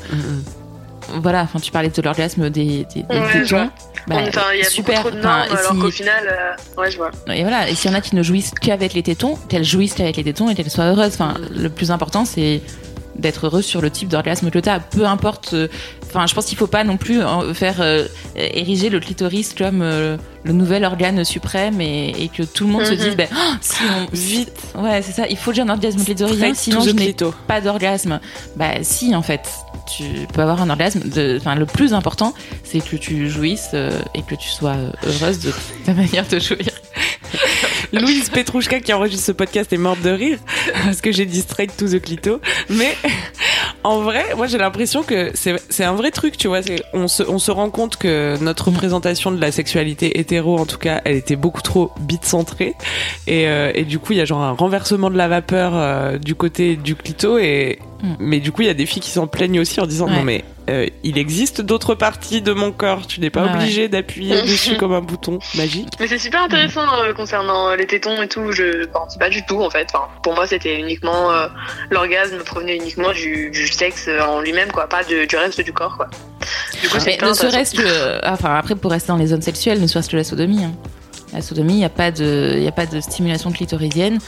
Voilà, 1.22 1.44
enfin 1.44 1.60
tu 1.60 1.72
parlais 1.72 1.90
de 1.90 2.02
l'orgasme 2.02 2.50
des, 2.50 2.86
des, 2.94 3.04
des 3.04 3.16
Ouais, 3.20 3.32
tétons. 3.32 3.56
vois. 3.58 3.70
Bah, 4.08 4.16
Enfin, 4.28 4.42
il 4.54 4.60
y 4.60 4.62
a 4.62 4.66
super. 4.66 5.02
trop 5.02 5.12
de 5.12 5.20
Enfin, 5.20 5.38
normes, 5.40 5.48
et 5.50 5.58
alors 5.58 5.72
si- 5.74 5.80
qu'au 5.80 5.92
final, 5.92 6.24
euh, 6.28 6.82
ouais, 6.82 6.92
je 6.92 6.98
vois. 6.98 7.12
et 7.34 7.42
voilà, 7.42 7.70
et 7.70 7.76
s'il 7.76 7.92
y 7.92 7.94
en 7.94 7.98
a 7.98 8.02
qui 8.02 8.16
ne 8.16 8.24
jouissent 8.24 8.52
qu'avec 8.60 8.94
les 8.94 9.04
tétons, 9.04 9.36
qu'elles 9.50 9.64
jouissent 9.64 9.94
qu'avec 9.94 10.18
les 10.18 10.24
tétons 10.24 10.50
et 10.50 10.56
qu'elles 10.56 10.70
soient 10.70 10.86
heureuses. 10.86 11.14
Enfin, 11.14 11.36
le 11.56 11.70
plus 11.70 11.92
important, 11.92 12.26
c'est 12.26 12.62
d'être 13.18 13.46
heureuse 13.48 13.66
sur 13.66 13.82
le 13.82 13.90
type 13.90 14.10
d'orgasme 14.10 14.50
que 14.52 14.60
tu 14.60 14.70
as, 14.70 14.80
peu 14.80 15.06
importe. 15.06 15.54
euh, 15.54 15.68
Enfin, 16.08 16.28
je 16.28 16.34
pense 16.34 16.46
qu'il 16.46 16.58
faut 16.58 16.68
pas 16.68 16.86
non 16.86 16.96
plus 16.96 17.22
euh, 17.22 17.54
faire 17.54 17.78
euh, 17.82 18.08
ériger 18.38 18.90
le 18.90 19.02
clitoris 19.02 19.54
comme 19.54 19.82
le 19.82 20.54
nouvel 20.54 20.86
organe 20.86 21.26
suprême 21.26 21.82
et, 21.82 22.12
et 22.18 22.30
que 22.30 22.44
tout 22.44 22.66
le 22.68 22.72
monde 22.72 22.86
se 22.86 22.92
Mhm. 22.92 22.98
dise, 22.98 23.16
ben, 23.18 23.28
oh, 23.34 23.54
si 23.60 23.84
on, 23.84 24.08
Vite, 24.14 24.52
ouais, 24.78 25.02
c'est 25.02 25.12
ça, 25.12 25.28
il 25.28 25.36
faut 25.36 25.52
que 25.52 25.58
j'ai 25.58 25.64
un 25.64 25.70
orgasme 25.70 26.02
clitoridien, 26.06 26.54
sinon 26.54 26.80
je 26.82 26.92
n'ai 26.92 27.14
pas 27.48 27.60
d'orgasme. 27.60 28.20
Bah, 28.56 28.76
si, 28.82 29.14
en 29.14 29.22
fait, 29.24 29.42
tu 29.98 30.04
peux 30.34 30.42
avoir 30.42 30.62
un 30.62 30.70
orgasme. 30.70 31.02
De, 31.02 31.38
enfin, 31.42 31.56
le 31.56 31.66
plus 31.66 31.94
important, 31.94 32.34
c'est 32.64 32.80
que 32.80 32.96
tu 32.96 33.30
jouisses 33.30 33.72
euh, 33.74 33.92
et 34.14 34.22
que 34.22 34.36
tu 34.36 34.48
sois 34.50 34.76
heureuse 35.06 35.40
de 35.40 35.52
ta 35.86 35.94
manière 36.02 36.26
de 36.28 36.40
jouir. 36.40 36.70
Louise 37.94 38.30
Petrouchka 38.30 38.80
qui 38.80 38.94
enregistre 38.94 39.26
ce 39.26 39.32
podcast 39.32 39.72
est 39.74 39.78
morte 39.78 40.02
de 40.02 40.10
rire 40.10 40.40
parce 40.86 41.02
que 41.02 41.12
j'ai 41.12 41.26
dit 41.26 41.42
straight 41.42 41.76
to 41.76 41.88
the 41.88 42.02
clito. 42.02 42.40
Mais 42.70 42.96
en 43.84 44.02
vrai, 44.02 44.24
moi 44.36 44.48
j'ai 44.48 44.58
l'impression 44.58 45.04
que 45.04 45.32
c'est 45.34 45.84
un 45.84 45.94
vrai 45.94 46.12
truc, 46.12 46.38
tu 46.38 46.48
vois. 46.48 46.62
On 46.94 47.08
se, 47.08 47.24
on 47.24 47.40
se 47.40 47.52
rend 47.52 47.70
compte 47.70 47.98
que 47.98 48.38
notre 48.42 48.70
représentation 48.70 49.32
de 49.32 49.40
la 49.40 49.52
sexualité 49.52 50.20
hétéro, 50.20 50.58
en 50.58 50.66
tout 50.66 50.78
cas, 50.78 51.02
elle 51.06 51.16
était 51.16 51.36
beaucoup 51.36 51.62
trop 51.62 51.92
bite 52.00 52.26
centrée. 52.26 52.74
Et, 53.28 53.48
euh, 53.48 53.72
et 53.76 53.84
du 53.84 54.00
coup, 54.00 54.14
il 54.14 54.18
y 54.18 54.22
a 54.22 54.26
genre 54.26 54.42
un 54.42 54.52
renversement 54.52 55.10
de 55.10 55.18
la 55.18 55.28
vapeur 55.28 55.74
euh, 55.76 56.18
du 56.18 56.36
côté 56.36 56.76
du 56.76 56.96
clito. 56.96 57.38
Et, 57.38 57.80
Mm. 58.04 58.16
Mais 58.20 58.40
du 58.40 58.52
coup, 58.52 58.62
il 58.62 58.68
y 58.68 58.72
a 58.72 58.74
des 58.74 58.86
filles 58.86 59.02
qui 59.02 59.10
s'en 59.12 59.28
plaignent 59.28 59.60
aussi 59.60 59.80
en 59.80 59.86
disant 59.86 60.08
Ouais. 60.08 60.14
non 60.16 60.24
mais 60.24 60.44
euh, 60.70 60.88
il 61.04 61.18
existe 61.18 61.62
d'autres 61.62 61.96
parties 61.96 62.42
de 62.42 62.52
mon 62.52 62.72
corps. 62.72 63.06
Tu 63.08 63.20
n'es 63.22 63.30
pas 63.30 63.46
ouais. 63.46 63.54
obligé 63.54 63.88
d'appuyer 63.88 64.42
dessus 64.42 64.76
comme 64.80 64.94
un 64.94 65.02
bouton 65.02 65.40
magique. 65.56 65.88
Mais 66.00 66.08
c'est 66.08 66.18
super 66.18 66.44
intéressant 66.44 66.82
euh, 67.04 67.14
concernant 67.14 67.70
euh, 67.70 67.76
les 67.76 67.86
tétons 67.88 68.22
et 68.22 68.28
tout. 68.28 68.52
Je 68.52 68.86
pense 68.88 69.18
pas 69.18 69.30
du 69.30 69.46
tout 69.46 69.62
en 69.62 69.70
fait. 69.70 69.88
Enfin, 69.94 70.06
pour 70.24 70.34
moi, 70.36 70.46
c'était 70.48 70.80
uniquement 70.80 71.32
euh, 71.32 71.48
l'orgasme 71.90 72.38
provenait 72.40 72.76
uniquement 72.78 73.12
du, 73.14 73.50
du 73.52 73.68
sexe 73.68 74.10
en 74.28 74.42
lui-même, 74.42 74.72
quoi, 74.72 74.88
pas 74.90 75.04
de- 75.04 75.26
du 75.26 75.36
reste 75.38 75.62
du 75.62 75.72
corps, 75.74 75.96
quoi. 75.98 76.08
Du 76.82 76.90
coup, 76.90 76.98
c'est 77.00 77.20
Mais 77.22 77.28
ne 77.28 77.34
serait-ce 77.34 77.76
que, 77.76 78.28
enfin 78.28 78.56
après 78.56 78.76
pour 78.76 78.92
rester 78.92 79.08
dans 79.10 79.18
les 79.18 79.28
zones 79.28 79.42
sexuelles, 79.42 79.80
ne 79.82 79.88
serait-ce 79.88 80.10
que 80.10 80.18
la 80.18 80.24
sodomie. 80.24 80.64
hein. 80.64 80.74
La 81.34 81.42
sodomie, 81.42 81.74
il 81.74 81.78
n'y 81.78 81.86
a 81.86 81.90
pas 81.90 82.12
de, 82.12 82.54
il 82.56 82.64
y 82.64 82.68
a 82.68 82.72
pas 82.72 82.86
de 82.86 83.02
stimulation 83.02 83.52
clitoridienne 83.52 84.20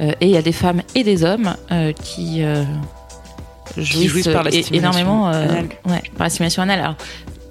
euh, 0.00 0.10
et 0.20 0.26
il 0.26 0.30
y 0.30 0.36
a 0.36 0.42
des 0.42 0.52
femmes 0.52 0.82
et 0.94 1.04
des 1.04 1.22
hommes 1.22 1.54
euh, 1.70 1.92
qui 1.92 2.42
euh, 2.42 2.64
jouissent, 3.76 4.08
jouissent 4.08 4.28
par 4.28 4.42
la 4.44 4.50
énormément 4.72 5.28
euh, 5.28 5.42
anale. 5.44 5.68
ouais, 5.86 6.02
par 6.16 6.26
la 6.26 6.30
stimulation 6.30 6.62
anale. 6.62 6.80
Alors, 6.80 6.94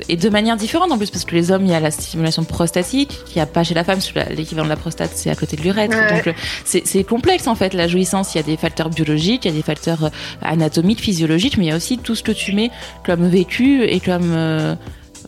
et 0.09 0.17
de 0.17 0.29
manière 0.29 0.57
différente 0.57 0.91
en 0.91 0.97
plus 0.97 1.09
parce 1.09 1.23
que 1.23 1.33
les 1.35 1.51
hommes 1.51 1.63
il 1.65 1.71
y 1.71 1.73
a 1.73 1.79
la 1.79 1.89
stimulation 1.89 2.43
prostatique 2.43 3.17
qui 3.25 3.39
a 3.39 3.45
pas 3.45 3.63
chez 3.63 3.73
la 3.73 3.85
femme 3.85 3.95
parce 3.95 4.11
que 4.11 4.19
la- 4.19 4.25
l'équivalent 4.29 4.65
de 4.65 4.69
la 4.69 4.75
prostate 4.75 5.11
c'est 5.15 5.29
à 5.29 5.35
côté 5.35 5.55
de 5.55 5.61
l'urètre 5.61 5.95
Ouais. 5.97 6.13
donc 6.17 6.27
euh, 6.27 6.33
c'est 6.65 6.85
c'est 6.85 7.05
complexe 7.05 7.47
en 7.47 7.55
fait 7.55 7.73
la 7.73 7.87
jouissance 7.87 8.35
il 8.35 8.39
y 8.39 8.41
a 8.41 8.43
des 8.43 8.57
facteurs 8.57 8.89
biologiques 8.89 9.45
il 9.45 9.51
y 9.51 9.53
a 9.53 9.55
des 9.55 9.63
facteurs 9.63 10.03
euh, 10.03 10.09
anatomiques 10.41 10.99
physiologiques 10.99 11.57
mais 11.57 11.65
il 11.67 11.69
y 11.69 11.71
a 11.71 11.77
aussi 11.77 11.97
tout 11.97 12.13
ce 12.13 12.23
que 12.23 12.33
tu 12.33 12.51
mets 12.51 12.71
comme 13.05 13.25
vécu 13.25 13.83
et 13.85 14.01
comme 14.01 14.33
euh, 14.33 14.75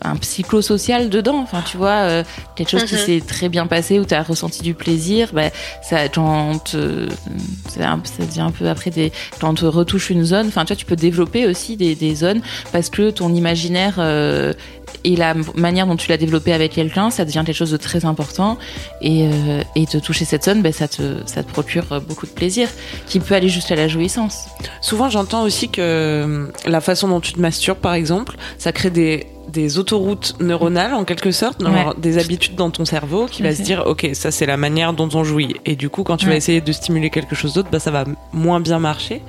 un 0.02 0.16
psychosocial 0.16 1.08
dedans. 1.10 1.38
Enfin 1.42 1.62
tu 1.64 1.76
vois 1.76 1.90
euh, 2.08 2.24
quelque 2.56 2.70
chose 2.70 2.84
qui 2.84 2.94
Mhm. 2.94 3.00
s'est 3.00 3.22
très 3.26 3.48
bien 3.48 3.66
passé 3.66 3.98
où 3.98 4.04
tu 4.04 4.14
as 4.14 4.22
ressenti 4.22 4.62
du 4.62 4.74
plaisir 4.74 5.30
bah, 5.32 5.50
ça 5.82 6.08
quand 6.08 6.58
te- 6.64 7.08
c'est 7.68 7.82
un- 7.82 8.00
ça 8.04 8.24
devient 8.24 8.40
un 8.42 8.50
peu 8.50 8.68
après 8.68 8.90
des 8.90 9.12
quand 9.40 9.50
on 9.50 9.54
te 9.54 9.66
retouche 9.66 10.10
une 10.10 10.24
zone. 10.24 10.48
Enfin 10.48 10.64
tu 10.64 10.68
vois 10.74 10.76
tu 10.76 10.84
peux 10.86 10.96
développer 10.96 11.46
aussi 11.46 11.76
des, 11.76 11.94
des 11.94 12.14
zones 12.14 12.40
parce 12.72 12.90
que 12.90 13.10
ton 13.10 13.34
imaginaire 13.34 13.96
euh, 13.98 14.52
et 15.04 15.16
la 15.16 15.34
manière 15.54 15.86
dont 15.86 15.96
tu 15.96 16.08
l'as 16.08 16.16
développé 16.16 16.52
avec 16.52 16.72
quelqu'un 16.72 17.10
ça 17.10 17.24
devient 17.24 17.42
quelque 17.44 17.56
chose 17.56 17.70
de 17.70 17.76
très 17.76 18.04
important. 18.04 18.58
Et, 19.00 19.28
euh, 19.28 19.62
et 19.76 19.86
te 19.86 19.98
toucher 19.98 20.24
cette 20.24 20.44
zone 20.44 20.62
ben, 20.62 20.72
ça 20.72 20.88
te 20.88 21.02
ça 21.26 21.42
te 21.42 21.50
procure 21.50 22.00
beaucoup 22.08 22.26
de 22.26 22.32
plaisir 22.32 22.68
qui 23.06 23.20
peut 23.20 23.34
aller 23.34 23.48
jusqu'à 23.48 23.76
la 23.76 23.88
jouissance. 23.88 24.46
Souvent, 24.80 25.08
j'entends 25.10 25.42
aussi 25.42 25.68
que 25.68 25.80
euh, 25.80 26.46
la 26.66 26.80
façon 26.80 27.08
dont 27.08 27.20
tu 27.20 27.32
te 27.32 27.40
masturbes, 27.40 27.78
par 27.78 27.94
exemple, 27.94 28.36
ça 28.58 28.72
crée 28.72 28.90
des, 28.90 29.26
des 29.48 29.78
autoroutes 29.78 30.34
neuronales, 30.40 30.94
en 30.94 31.04
quelque 31.04 31.30
sorte, 31.30 31.62
genre 31.64 31.94
des 31.94 32.18
habitudes 32.18 32.54
dans 32.54 32.70
ton 32.70 32.84
cerveau 32.84 33.26
qui 33.26 33.42
va 33.42 33.48
Ok. 33.50 33.54
se 33.56 33.62
dire, 33.62 33.82
ok, 33.86 34.10
ça 34.12 34.30
c'est 34.30 34.46
la 34.46 34.56
manière 34.56 34.92
dont 34.92 35.08
on 35.14 35.24
jouit. 35.24 35.56
Et 35.64 35.74
du 35.76 35.88
coup, 35.88 36.02
quand 36.04 36.16
tu 36.18 36.26
vas 36.26 36.36
essayer 36.36 36.60
de 36.60 36.72
stimuler 36.72 37.10
quelque 37.10 37.34
chose 37.34 37.54
d'autre, 37.54 37.68
bah, 37.72 37.78
ça 37.80 37.90
va 37.90 38.04
moins 38.32 38.60
bien 38.60 38.78
marcher. 38.78 39.22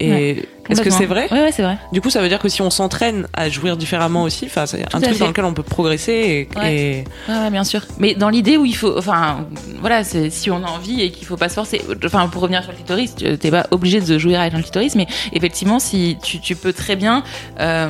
Et 0.00 0.42
est-ce 0.68 0.80
que 0.82 0.90
c'est 0.90 1.06
vrai? 1.06 1.28
Ouais 1.30 1.40
ouais 1.42 1.52
c'est 1.52 1.62
vrai 1.62 1.78
Du 1.92 2.00
coup, 2.00 2.10
ça 2.10 2.20
veut 2.20 2.28
dire 2.28 2.40
que 2.40 2.48
si 2.48 2.60
on 2.60 2.70
s'entraîne 2.70 3.28
à 3.34 3.48
jouir 3.48 3.76
différemment 3.76 4.24
aussi, 4.24 4.46
enfin, 4.46 4.66
c'est 4.66 4.82
un 4.82 5.00
truc 5.00 5.12
fait. 5.14 5.18
dans 5.20 5.28
lequel 5.28 5.44
on 5.44 5.54
peut 5.54 5.62
progresser 5.62 6.48
et, 6.56 6.58
Ouais. 6.58 7.04
bien 7.50 7.62
sûr. 7.62 7.82
Mais 7.98 8.14
dans 8.14 8.28
l'idée 8.28 8.56
où 8.56 8.64
il 8.64 8.74
faut, 8.74 8.98
enfin, 8.98 9.46
voilà, 9.80 10.02
si 10.02 10.50
on 10.50 10.64
a 10.64 10.68
envie 10.68 11.02
et 11.02 11.10
qu'il 11.12 11.24
faut 11.26 11.36
pas 11.36 11.48
se 11.48 11.54
forcer. 11.54 11.80
Enfin, 12.04 12.26
pour 12.28 12.42
revenir 12.42 12.62
sur 12.62 12.72
le 12.72 12.76
clitoris, 12.78 13.14
tu- 13.14 13.38
t'es 13.38 13.50
pas 13.52 13.66
obligé 13.70 14.00
de 14.00 14.18
jouir 14.18 14.40
avec 14.40 14.54
un 14.54 14.62
clitoris, 14.62 14.96
mais 14.96 15.06
effectivement, 15.32 15.78
si 15.78 16.16
tu, 16.22 16.40
tu 16.40 16.56
peux 16.56 16.72
très 16.72 16.96
bien. 16.96 17.22
euh, 17.60 17.88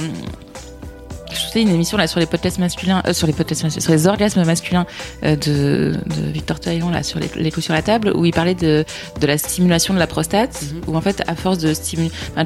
écouté 1.32 1.62
une 1.62 1.68
émission 1.70 1.96
là 1.98 2.06
sur 2.06 2.20
les 2.20 2.26
podcasts 2.26 2.58
masculins, 2.58 3.02
euh, 3.06 3.12
sur 3.12 3.26
les 3.26 3.32
podcasts 3.32 3.62
masculins, 3.64 3.82
sur 3.82 3.92
les 3.92 4.06
orgasmes 4.06 4.44
masculins 4.44 4.86
euh, 5.24 5.36
de, 5.36 5.94
de 6.06 6.30
Victor 6.32 6.60
Taillon 6.60 6.90
là 6.90 7.02
sur 7.02 7.18
les, 7.18 7.30
les 7.36 7.50
coups 7.50 7.64
sur 7.64 7.74
la 7.74 7.82
table, 7.82 8.12
où 8.14 8.24
il 8.24 8.32
parlait 8.32 8.54
de, 8.54 8.84
de 9.20 9.26
la 9.26 9.38
stimulation 9.38 9.94
de 9.94 9.98
la 9.98 10.06
prostate, 10.06 10.60
Mhm. 10.62 10.80
où 10.86 10.96
en 10.96 11.00
fait 11.00 11.22
à 11.26 11.34
force 11.34 11.58
de 11.58 11.72
stimuler, 11.74 12.10
enfin, 12.36 12.44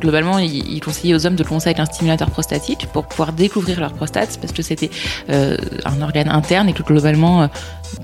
globalement 0.00 0.38
il, 0.38 0.72
il 0.72 0.80
conseillait 0.80 1.14
aux 1.14 1.26
hommes 1.26 1.36
de 1.36 1.44
commencer 1.44 1.68
avec 1.68 1.80
un 1.80 1.84
stimulateur 1.86 2.30
prostatique 2.30 2.86
pour 2.92 3.06
pouvoir 3.06 3.32
découvrir 3.32 3.80
leur 3.80 3.92
prostate, 3.92 4.38
parce 4.40 4.52
que 4.52 4.62
c'était 4.62 4.90
euh, 5.30 5.56
un 5.84 6.00
organe 6.02 6.28
interne 6.28 6.68
et 6.68 6.72
que 6.72 6.82
globalement 6.82 7.48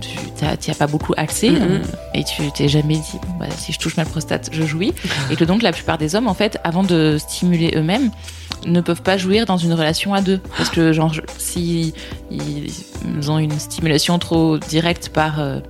tu 0.01 0.11
t'y 0.61 0.71
as 0.71 0.75
pas 0.75 0.87
beaucoup 0.87 1.15
accès 1.17 1.51
Mhm. 1.51 1.83
et 2.15 2.25
tu 2.25 2.51
t'es 2.53 2.69
jamais 2.69 2.97
dit 2.97 3.19
bon, 3.27 3.35
bah, 3.41 3.47
si 3.57 3.73
je 3.73 3.79
touche 3.79 3.97
ma 3.97 4.05
prostate 4.05 4.51
je 4.53 4.63
jouis 4.65 4.93
et 5.31 5.37
que 5.37 5.45
donc 5.45 5.63
la 5.63 5.73
plupart 5.73 5.99
des 5.99 6.15
hommes 6.15 6.29
en 6.29 6.35
fait 6.35 6.59
avant 6.65 6.83
de 6.83 7.17
stimuler 7.19 7.73
eux-mêmes 7.77 8.11
ne 8.67 8.81
peuvent 8.81 9.03
pas 9.03 9.17
jouir 9.17 9.47
dans 9.47 9.57
une 9.57 9.73
relation 9.73 10.15
à 10.15 10.21
deux 10.21 10.41
parce 10.57 10.71
que 10.71 10.93
genre 10.93 11.13
si 11.39 11.95
ils 12.31 13.31
ont 13.31 13.39
une 13.39 13.59
stimulation 13.59 14.19
trop 14.19 14.59
directe 14.59 15.11
par 15.11 15.41
euh, 15.41 15.61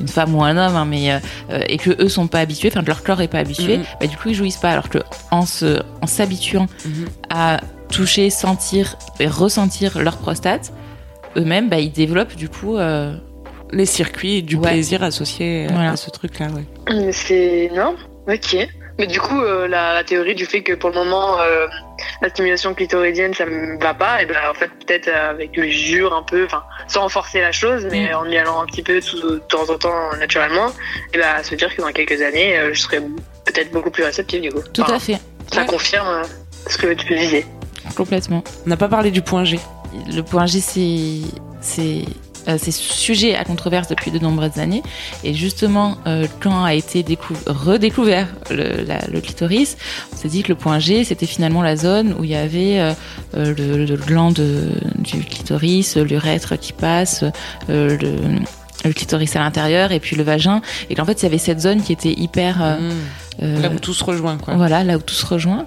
une 0.00 0.08
femme 0.08 0.34
ou 0.34 0.42
un 0.42 0.56
homme 0.56 0.76
hein, 0.76 0.84
mais 0.84 1.12
euh, 1.12 1.18
euh, 1.50 1.62
et 1.68 1.76
que 1.78 1.90
eux 2.02 2.08
sont 2.08 2.26
pas 2.26 2.40
habitués 2.40 2.68
enfin 2.72 2.82
que 2.82 2.88
leur 2.88 3.02
corps 3.04 3.20
est 3.20 3.28
pas 3.28 3.38
habitué 3.38 3.78
Mhm. 3.78 3.84
bah, 4.00 4.06
du 4.06 4.16
coup 4.16 4.28
ils 4.30 4.34
jouissent 4.34 4.56
pas 4.56 4.70
alors 4.70 4.88
que 4.88 4.98
en 5.30 5.44
s'habituant 6.06 6.66
Mhm. 6.84 7.06
à 7.30 7.60
toucher 7.90 8.30
sentir 8.30 8.96
et 9.20 9.26
ressentir 9.26 9.98
leur 9.98 10.16
prostate 10.16 10.72
eux-mêmes 11.36 11.68
bah, 11.68 11.78
ils 11.78 11.92
développent 11.92 12.34
du 12.36 12.48
coup 12.48 12.76
euh, 12.76 13.14
Les 13.74 13.86
circuits 13.86 14.42
du 14.42 14.56
Ouais. 14.56 14.72
plaisir 14.72 15.02
associés 15.02 15.66
Voilà. 15.70 15.92
à 15.92 15.96
ce 15.96 16.10
truc-là, 16.10 16.48
ouais. 16.50 17.10
C'est 17.12 17.70
énorme. 17.72 17.96
Ok. 18.28 18.68
Mais 18.98 19.06
du 19.06 19.20
coup, 19.20 19.40
euh, 19.40 19.66
la, 19.68 19.94
la 19.94 20.04
théorie 20.04 20.34
du 20.34 20.44
fait 20.46 20.62
que 20.62 20.74
pour 20.74 20.90
le 20.90 20.96
moment, 20.96 21.40
euh, 21.40 21.66
la 22.20 22.28
stimulation 22.28 22.74
clitoridienne, 22.74 23.32
ça 23.34 23.46
me 23.46 23.80
va 23.82 23.94
pas, 23.94 24.22
et 24.22 24.26
ben 24.26 24.36
en 24.50 24.54
fait, 24.54 24.68
peut-être 24.86 25.08
avec 25.08 25.56
le 25.56 25.68
jure 25.68 26.14
un 26.14 26.22
peu, 26.22 26.44
enfin, 26.44 26.62
sans 26.88 27.00
renforcer 27.02 27.40
la 27.40 27.52
chose, 27.52 27.86
mais 27.90 28.10
Mm. 28.12 28.16
en 28.16 28.24
y 28.28 28.36
allant 28.38 28.60
un 28.62 28.66
petit 28.66 28.82
peu 28.82 29.00
tout, 29.00 29.20
de 29.20 29.38
temps 29.48 29.68
en 29.70 29.78
temps 29.78 30.16
naturellement, 30.18 30.66
et 31.14 31.18
ben 31.18 31.42
se 31.42 31.54
dire 31.54 31.74
que 31.74 31.80
dans 31.80 31.90
quelques 31.92 32.20
années, 32.20 32.58
euh, 32.58 32.70
je 32.74 32.80
serai 32.80 33.00
peut-être 33.46 33.70
beaucoup 33.72 33.90
plus 33.90 34.04
réceptive 34.04 34.42
du 34.42 34.52
coup. 34.52 34.60
tout 34.74 34.82
Enfin, 34.82 34.94
à 34.96 34.98
fait 34.98 35.18
Ça 35.52 35.60
Ouais. 35.62 35.66
confirme 35.66 36.08
euh, 36.08 36.22
ce 36.68 36.76
que 36.78 36.92
tu 36.92 37.14
disais. 37.16 37.46
complètement 37.96 38.44
On 38.66 38.68
n'a 38.68 38.76
pas 38.76 38.88
parlé 38.88 39.10
du 39.10 39.22
point 39.22 39.44
G. 39.44 39.58
le 40.06 40.22
point 40.22 40.46
G, 40.46 40.60
c'est 40.60 42.04
euh, 42.48 42.56
c'est 42.60 42.72
sujet 42.72 43.34
à 43.36 43.44
controverse 43.44 43.88
depuis 43.88 44.10
de 44.10 44.18
nombreuses 44.18 44.58
années. 44.58 44.82
Et 45.24 45.34
justement, 45.34 45.96
euh, 46.06 46.26
quand 46.40 46.64
a 46.64 46.74
été 46.74 47.02
décou- 47.02 47.36
redécouvert 47.46 48.28
le, 48.50 48.84
la- 48.84 49.06
le 49.10 49.20
clitoris, 49.20 49.76
on 50.12 50.16
s'est 50.16 50.28
dit 50.28 50.42
que 50.42 50.48
le 50.48 50.54
point 50.56 50.78
G, 50.78 51.04
c'était 51.04 51.26
finalement 51.26 51.62
la 51.62 51.76
zone 51.76 52.14
où 52.18 52.24
il 52.24 52.30
y 52.30 52.34
avait 52.34 52.78
euh, 52.80 52.92
le, 53.34 53.84
le 53.84 53.96
gland 53.96 54.30
de- 54.32 54.70
du 54.98 55.18
clitoris, 55.24 55.96
l'urètre 55.96 56.56
qui 56.58 56.72
passe, 56.72 57.24
le, 57.68 57.96
le 58.84 58.92
clitoris 58.92 59.36
à 59.36 59.40
l'intérieur 59.40 59.92
et 59.92 60.00
puis 60.00 60.16
le 60.16 60.22
vagin. 60.24 60.60
Et 60.90 60.94
qu'en 60.94 61.04
fait, 61.04 61.20
il 61.20 61.22
y 61.24 61.26
avait 61.26 61.38
cette 61.38 61.60
zone 61.60 61.82
qui 61.82 61.92
était 61.92 62.12
hyper... 62.12 62.62
euh, 62.62 62.76
Mmh. 63.40 63.62
Là 63.62 63.70
où 63.74 63.78
tout 63.78 63.94
se 63.94 64.04
rejoint, 64.04 64.36
quoi. 64.36 64.54
voilà, 64.56 64.84
là 64.84 64.98
où 64.98 65.00
tout 65.00 65.14
se 65.14 65.24
rejoint. 65.24 65.64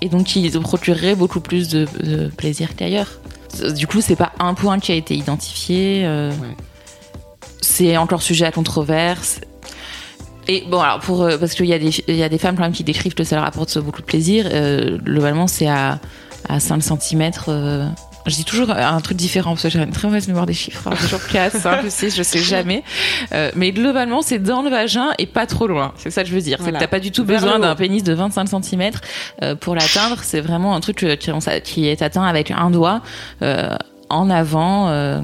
Et 0.00 0.08
donc, 0.08 0.26
qui 0.26 0.48
procurerait 0.50 1.16
beaucoup 1.16 1.40
plus 1.40 1.68
de, 1.68 1.86
de 2.00 2.28
plaisir 2.28 2.76
qu'ailleurs. 2.76 3.18
Du 3.74 3.86
coup, 3.86 4.00
c'est 4.00 4.16
pas 4.16 4.32
un 4.38 4.54
point 4.54 4.78
qui 4.78 4.92
a 4.92 4.94
été 4.94 5.14
identifié. 5.14 6.02
euh, 6.04 6.30
Ouais. 6.30 6.56
C'est 7.60 7.96
encore 7.96 8.22
sujet 8.22 8.46
à 8.46 8.52
controverse. 8.52 9.40
Et 10.46 10.64
bon, 10.70 10.80
alors, 10.80 11.00
pour, 11.00 11.22
euh, 11.22 11.36
parce 11.36 11.54
qu'il 11.54 11.66
y, 11.66 11.74
a 11.74 11.78
des- 11.78 12.02
y 12.08 12.22
a 12.22 12.28
des 12.28 12.38
femmes 12.38 12.56
quand 12.56 12.62
même 12.62 12.72
qui 12.72 12.84
décrivent 12.84 13.14
que 13.14 13.24
ça 13.24 13.36
leur 13.36 13.44
apporte 13.44 13.76
beaucoup 13.78 14.00
de 14.00 14.06
plaisir. 14.06 14.46
euh, 14.50 14.96
globalement, 14.98 15.46
c'est 15.46 15.68
à, 15.68 15.98
à 16.48 16.60
5 16.60 16.80
cm. 16.82 17.30
Je 18.26 18.34
dis 18.34 18.44
toujours 18.44 18.70
un 18.70 19.00
truc 19.00 19.16
différent 19.16 19.50
parce 19.52 19.62
que 19.62 19.68
j'ai 19.70 19.78
une 19.78 19.90
très 19.90 20.06
mauvaise 20.08 20.28
mémoire 20.28 20.44
des 20.46 20.52
chiffres. 20.54 20.86
Alors, 20.86 20.98
toujours 20.98 21.26
4, 21.26 21.56
5, 21.56 21.90
6, 21.90 22.16
je 22.16 22.22
sais 22.22 22.38
jamais. 22.42 22.82
Euh, 23.32 23.50
mais 23.54 23.72
globalement, 23.72 24.20
c'est 24.22 24.38
dans 24.38 24.62
le 24.62 24.70
vagin 24.70 25.08
et 25.18 25.26
pas 25.26 25.46
trop 25.46 25.66
loin. 25.66 25.92
C'est 25.96 26.10
ça 26.10 26.22
que 26.22 26.28
je 26.28 26.34
veux 26.34 26.40
dire. 26.42 26.58
C'est 26.58 26.64
Voilà. 26.64 26.78
que 26.78 26.84
t'as 26.84 26.88
pas 26.90 27.00
du 27.00 27.10
tout 27.12 27.24
Vers 27.24 27.40
besoin 27.40 27.58
d'un 27.58 27.74
pénis 27.74 28.02
de 28.02 28.12
25 28.12 28.48
cm 28.62 28.90
pour 29.60 29.74
l'atteindre. 29.74 30.18
C'est 30.22 30.40
vraiment 30.40 30.74
un 30.74 30.80
truc 30.80 31.02
euh, 31.04 31.16
qui, 31.16 31.30
qui 31.64 31.88
est 31.88 32.02
atteint 32.02 32.24
avec 32.24 32.50
un 32.50 32.70
doigt 32.70 33.00
euh, 33.42 33.74
en 34.10 34.28
avant. 34.30 34.88
euh, 34.88 35.20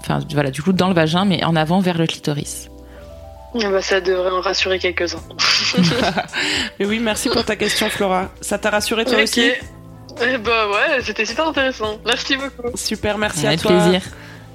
Enfin, 0.00 0.20
voilà, 0.34 0.50
du 0.50 0.62
coup, 0.62 0.74
dans 0.74 0.88
le 0.88 0.94
vagin, 0.94 1.24
mais 1.24 1.42
en 1.44 1.56
avant 1.56 1.80
vers 1.80 1.96
le 1.96 2.06
clitoris. 2.06 2.68
Ah 3.54 3.70
bah, 3.70 3.80
ça 3.80 4.00
devrait 4.02 4.30
en 4.32 4.42
rassurer 4.42 4.78
quelques-uns. 4.78 5.20
Mais 6.78 6.84
oui, 6.86 6.98
merci 6.98 7.28
pour 7.30 7.44
ta 7.44 7.56
question, 7.56 7.88
Flora. 7.88 8.30
Ça 8.40 8.58
t'a 8.58 8.68
rassuré 8.70 9.04
toi 9.04 9.14
Ok. 9.14 9.22
aussi? 9.22 9.50
Eh 10.22 10.38
bah 10.38 10.68
ouais, 10.68 11.02
c'était 11.02 11.24
super 11.24 11.48
intéressant. 11.48 11.98
Merci 12.06 12.36
beaucoup. 12.36 12.76
Super, 12.76 13.18
merci 13.18 13.44
à 13.46 13.48
Avec 13.48 13.60
toi. 13.60 13.72
plaisir. 13.72 14.02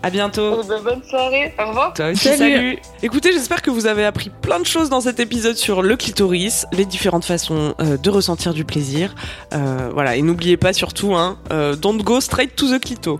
À 0.01 0.09
bientôt. 0.09 0.59
Oh, 0.59 0.63
bah, 0.65 0.75
bonne 0.81 1.03
soirée. 1.03 1.53
Au 1.59 1.67
revoir. 1.67 1.93
Toi 1.93 2.11
aussi, 2.11 2.29
salut. 2.29 2.77
Écoutez, 3.03 3.33
j'espère 3.33 3.61
que 3.61 3.69
vous 3.69 3.85
avez 3.85 4.05
appris 4.05 4.29
plein 4.29 4.59
de 4.59 4.65
choses 4.65 4.89
dans 4.89 5.01
cet 5.01 5.19
épisode 5.19 5.57
sur 5.57 5.81
le 5.81 5.97
clitoris, 5.97 6.65
les 6.71 6.85
différentes 6.85 7.25
façons 7.25 7.75
euh, 7.81 7.97
de 7.97 8.09
ressentir 8.09 8.53
du 8.53 8.63
plaisir. 8.63 9.13
Euh, 9.53 9.89
voilà, 9.93 10.15
et 10.15 10.21
n'oubliez 10.21 10.55
pas 10.55 10.71
surtout, 10.71 11.15
hein, 11.15 11.37
euh, 11.51 11.75
don't 11.75 12.01
go 12.01 12.21
straight 12.21 12.55
to 12.55 12.67
the 12.67 12.79
clito. 12.81 13.19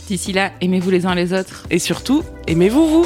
D'ici 0.07 0.33
là, 0.33 0.51
aimez-vous 0.61 0.89
les 0.89 1.05
uns 1.05 1.15
les 1.15 1.33
autres. 1.33 1.63
et 1.69 1.79
surtout, 1.79 2.23
aimez-vous 2.47 2.87
vous. 2.87 3.05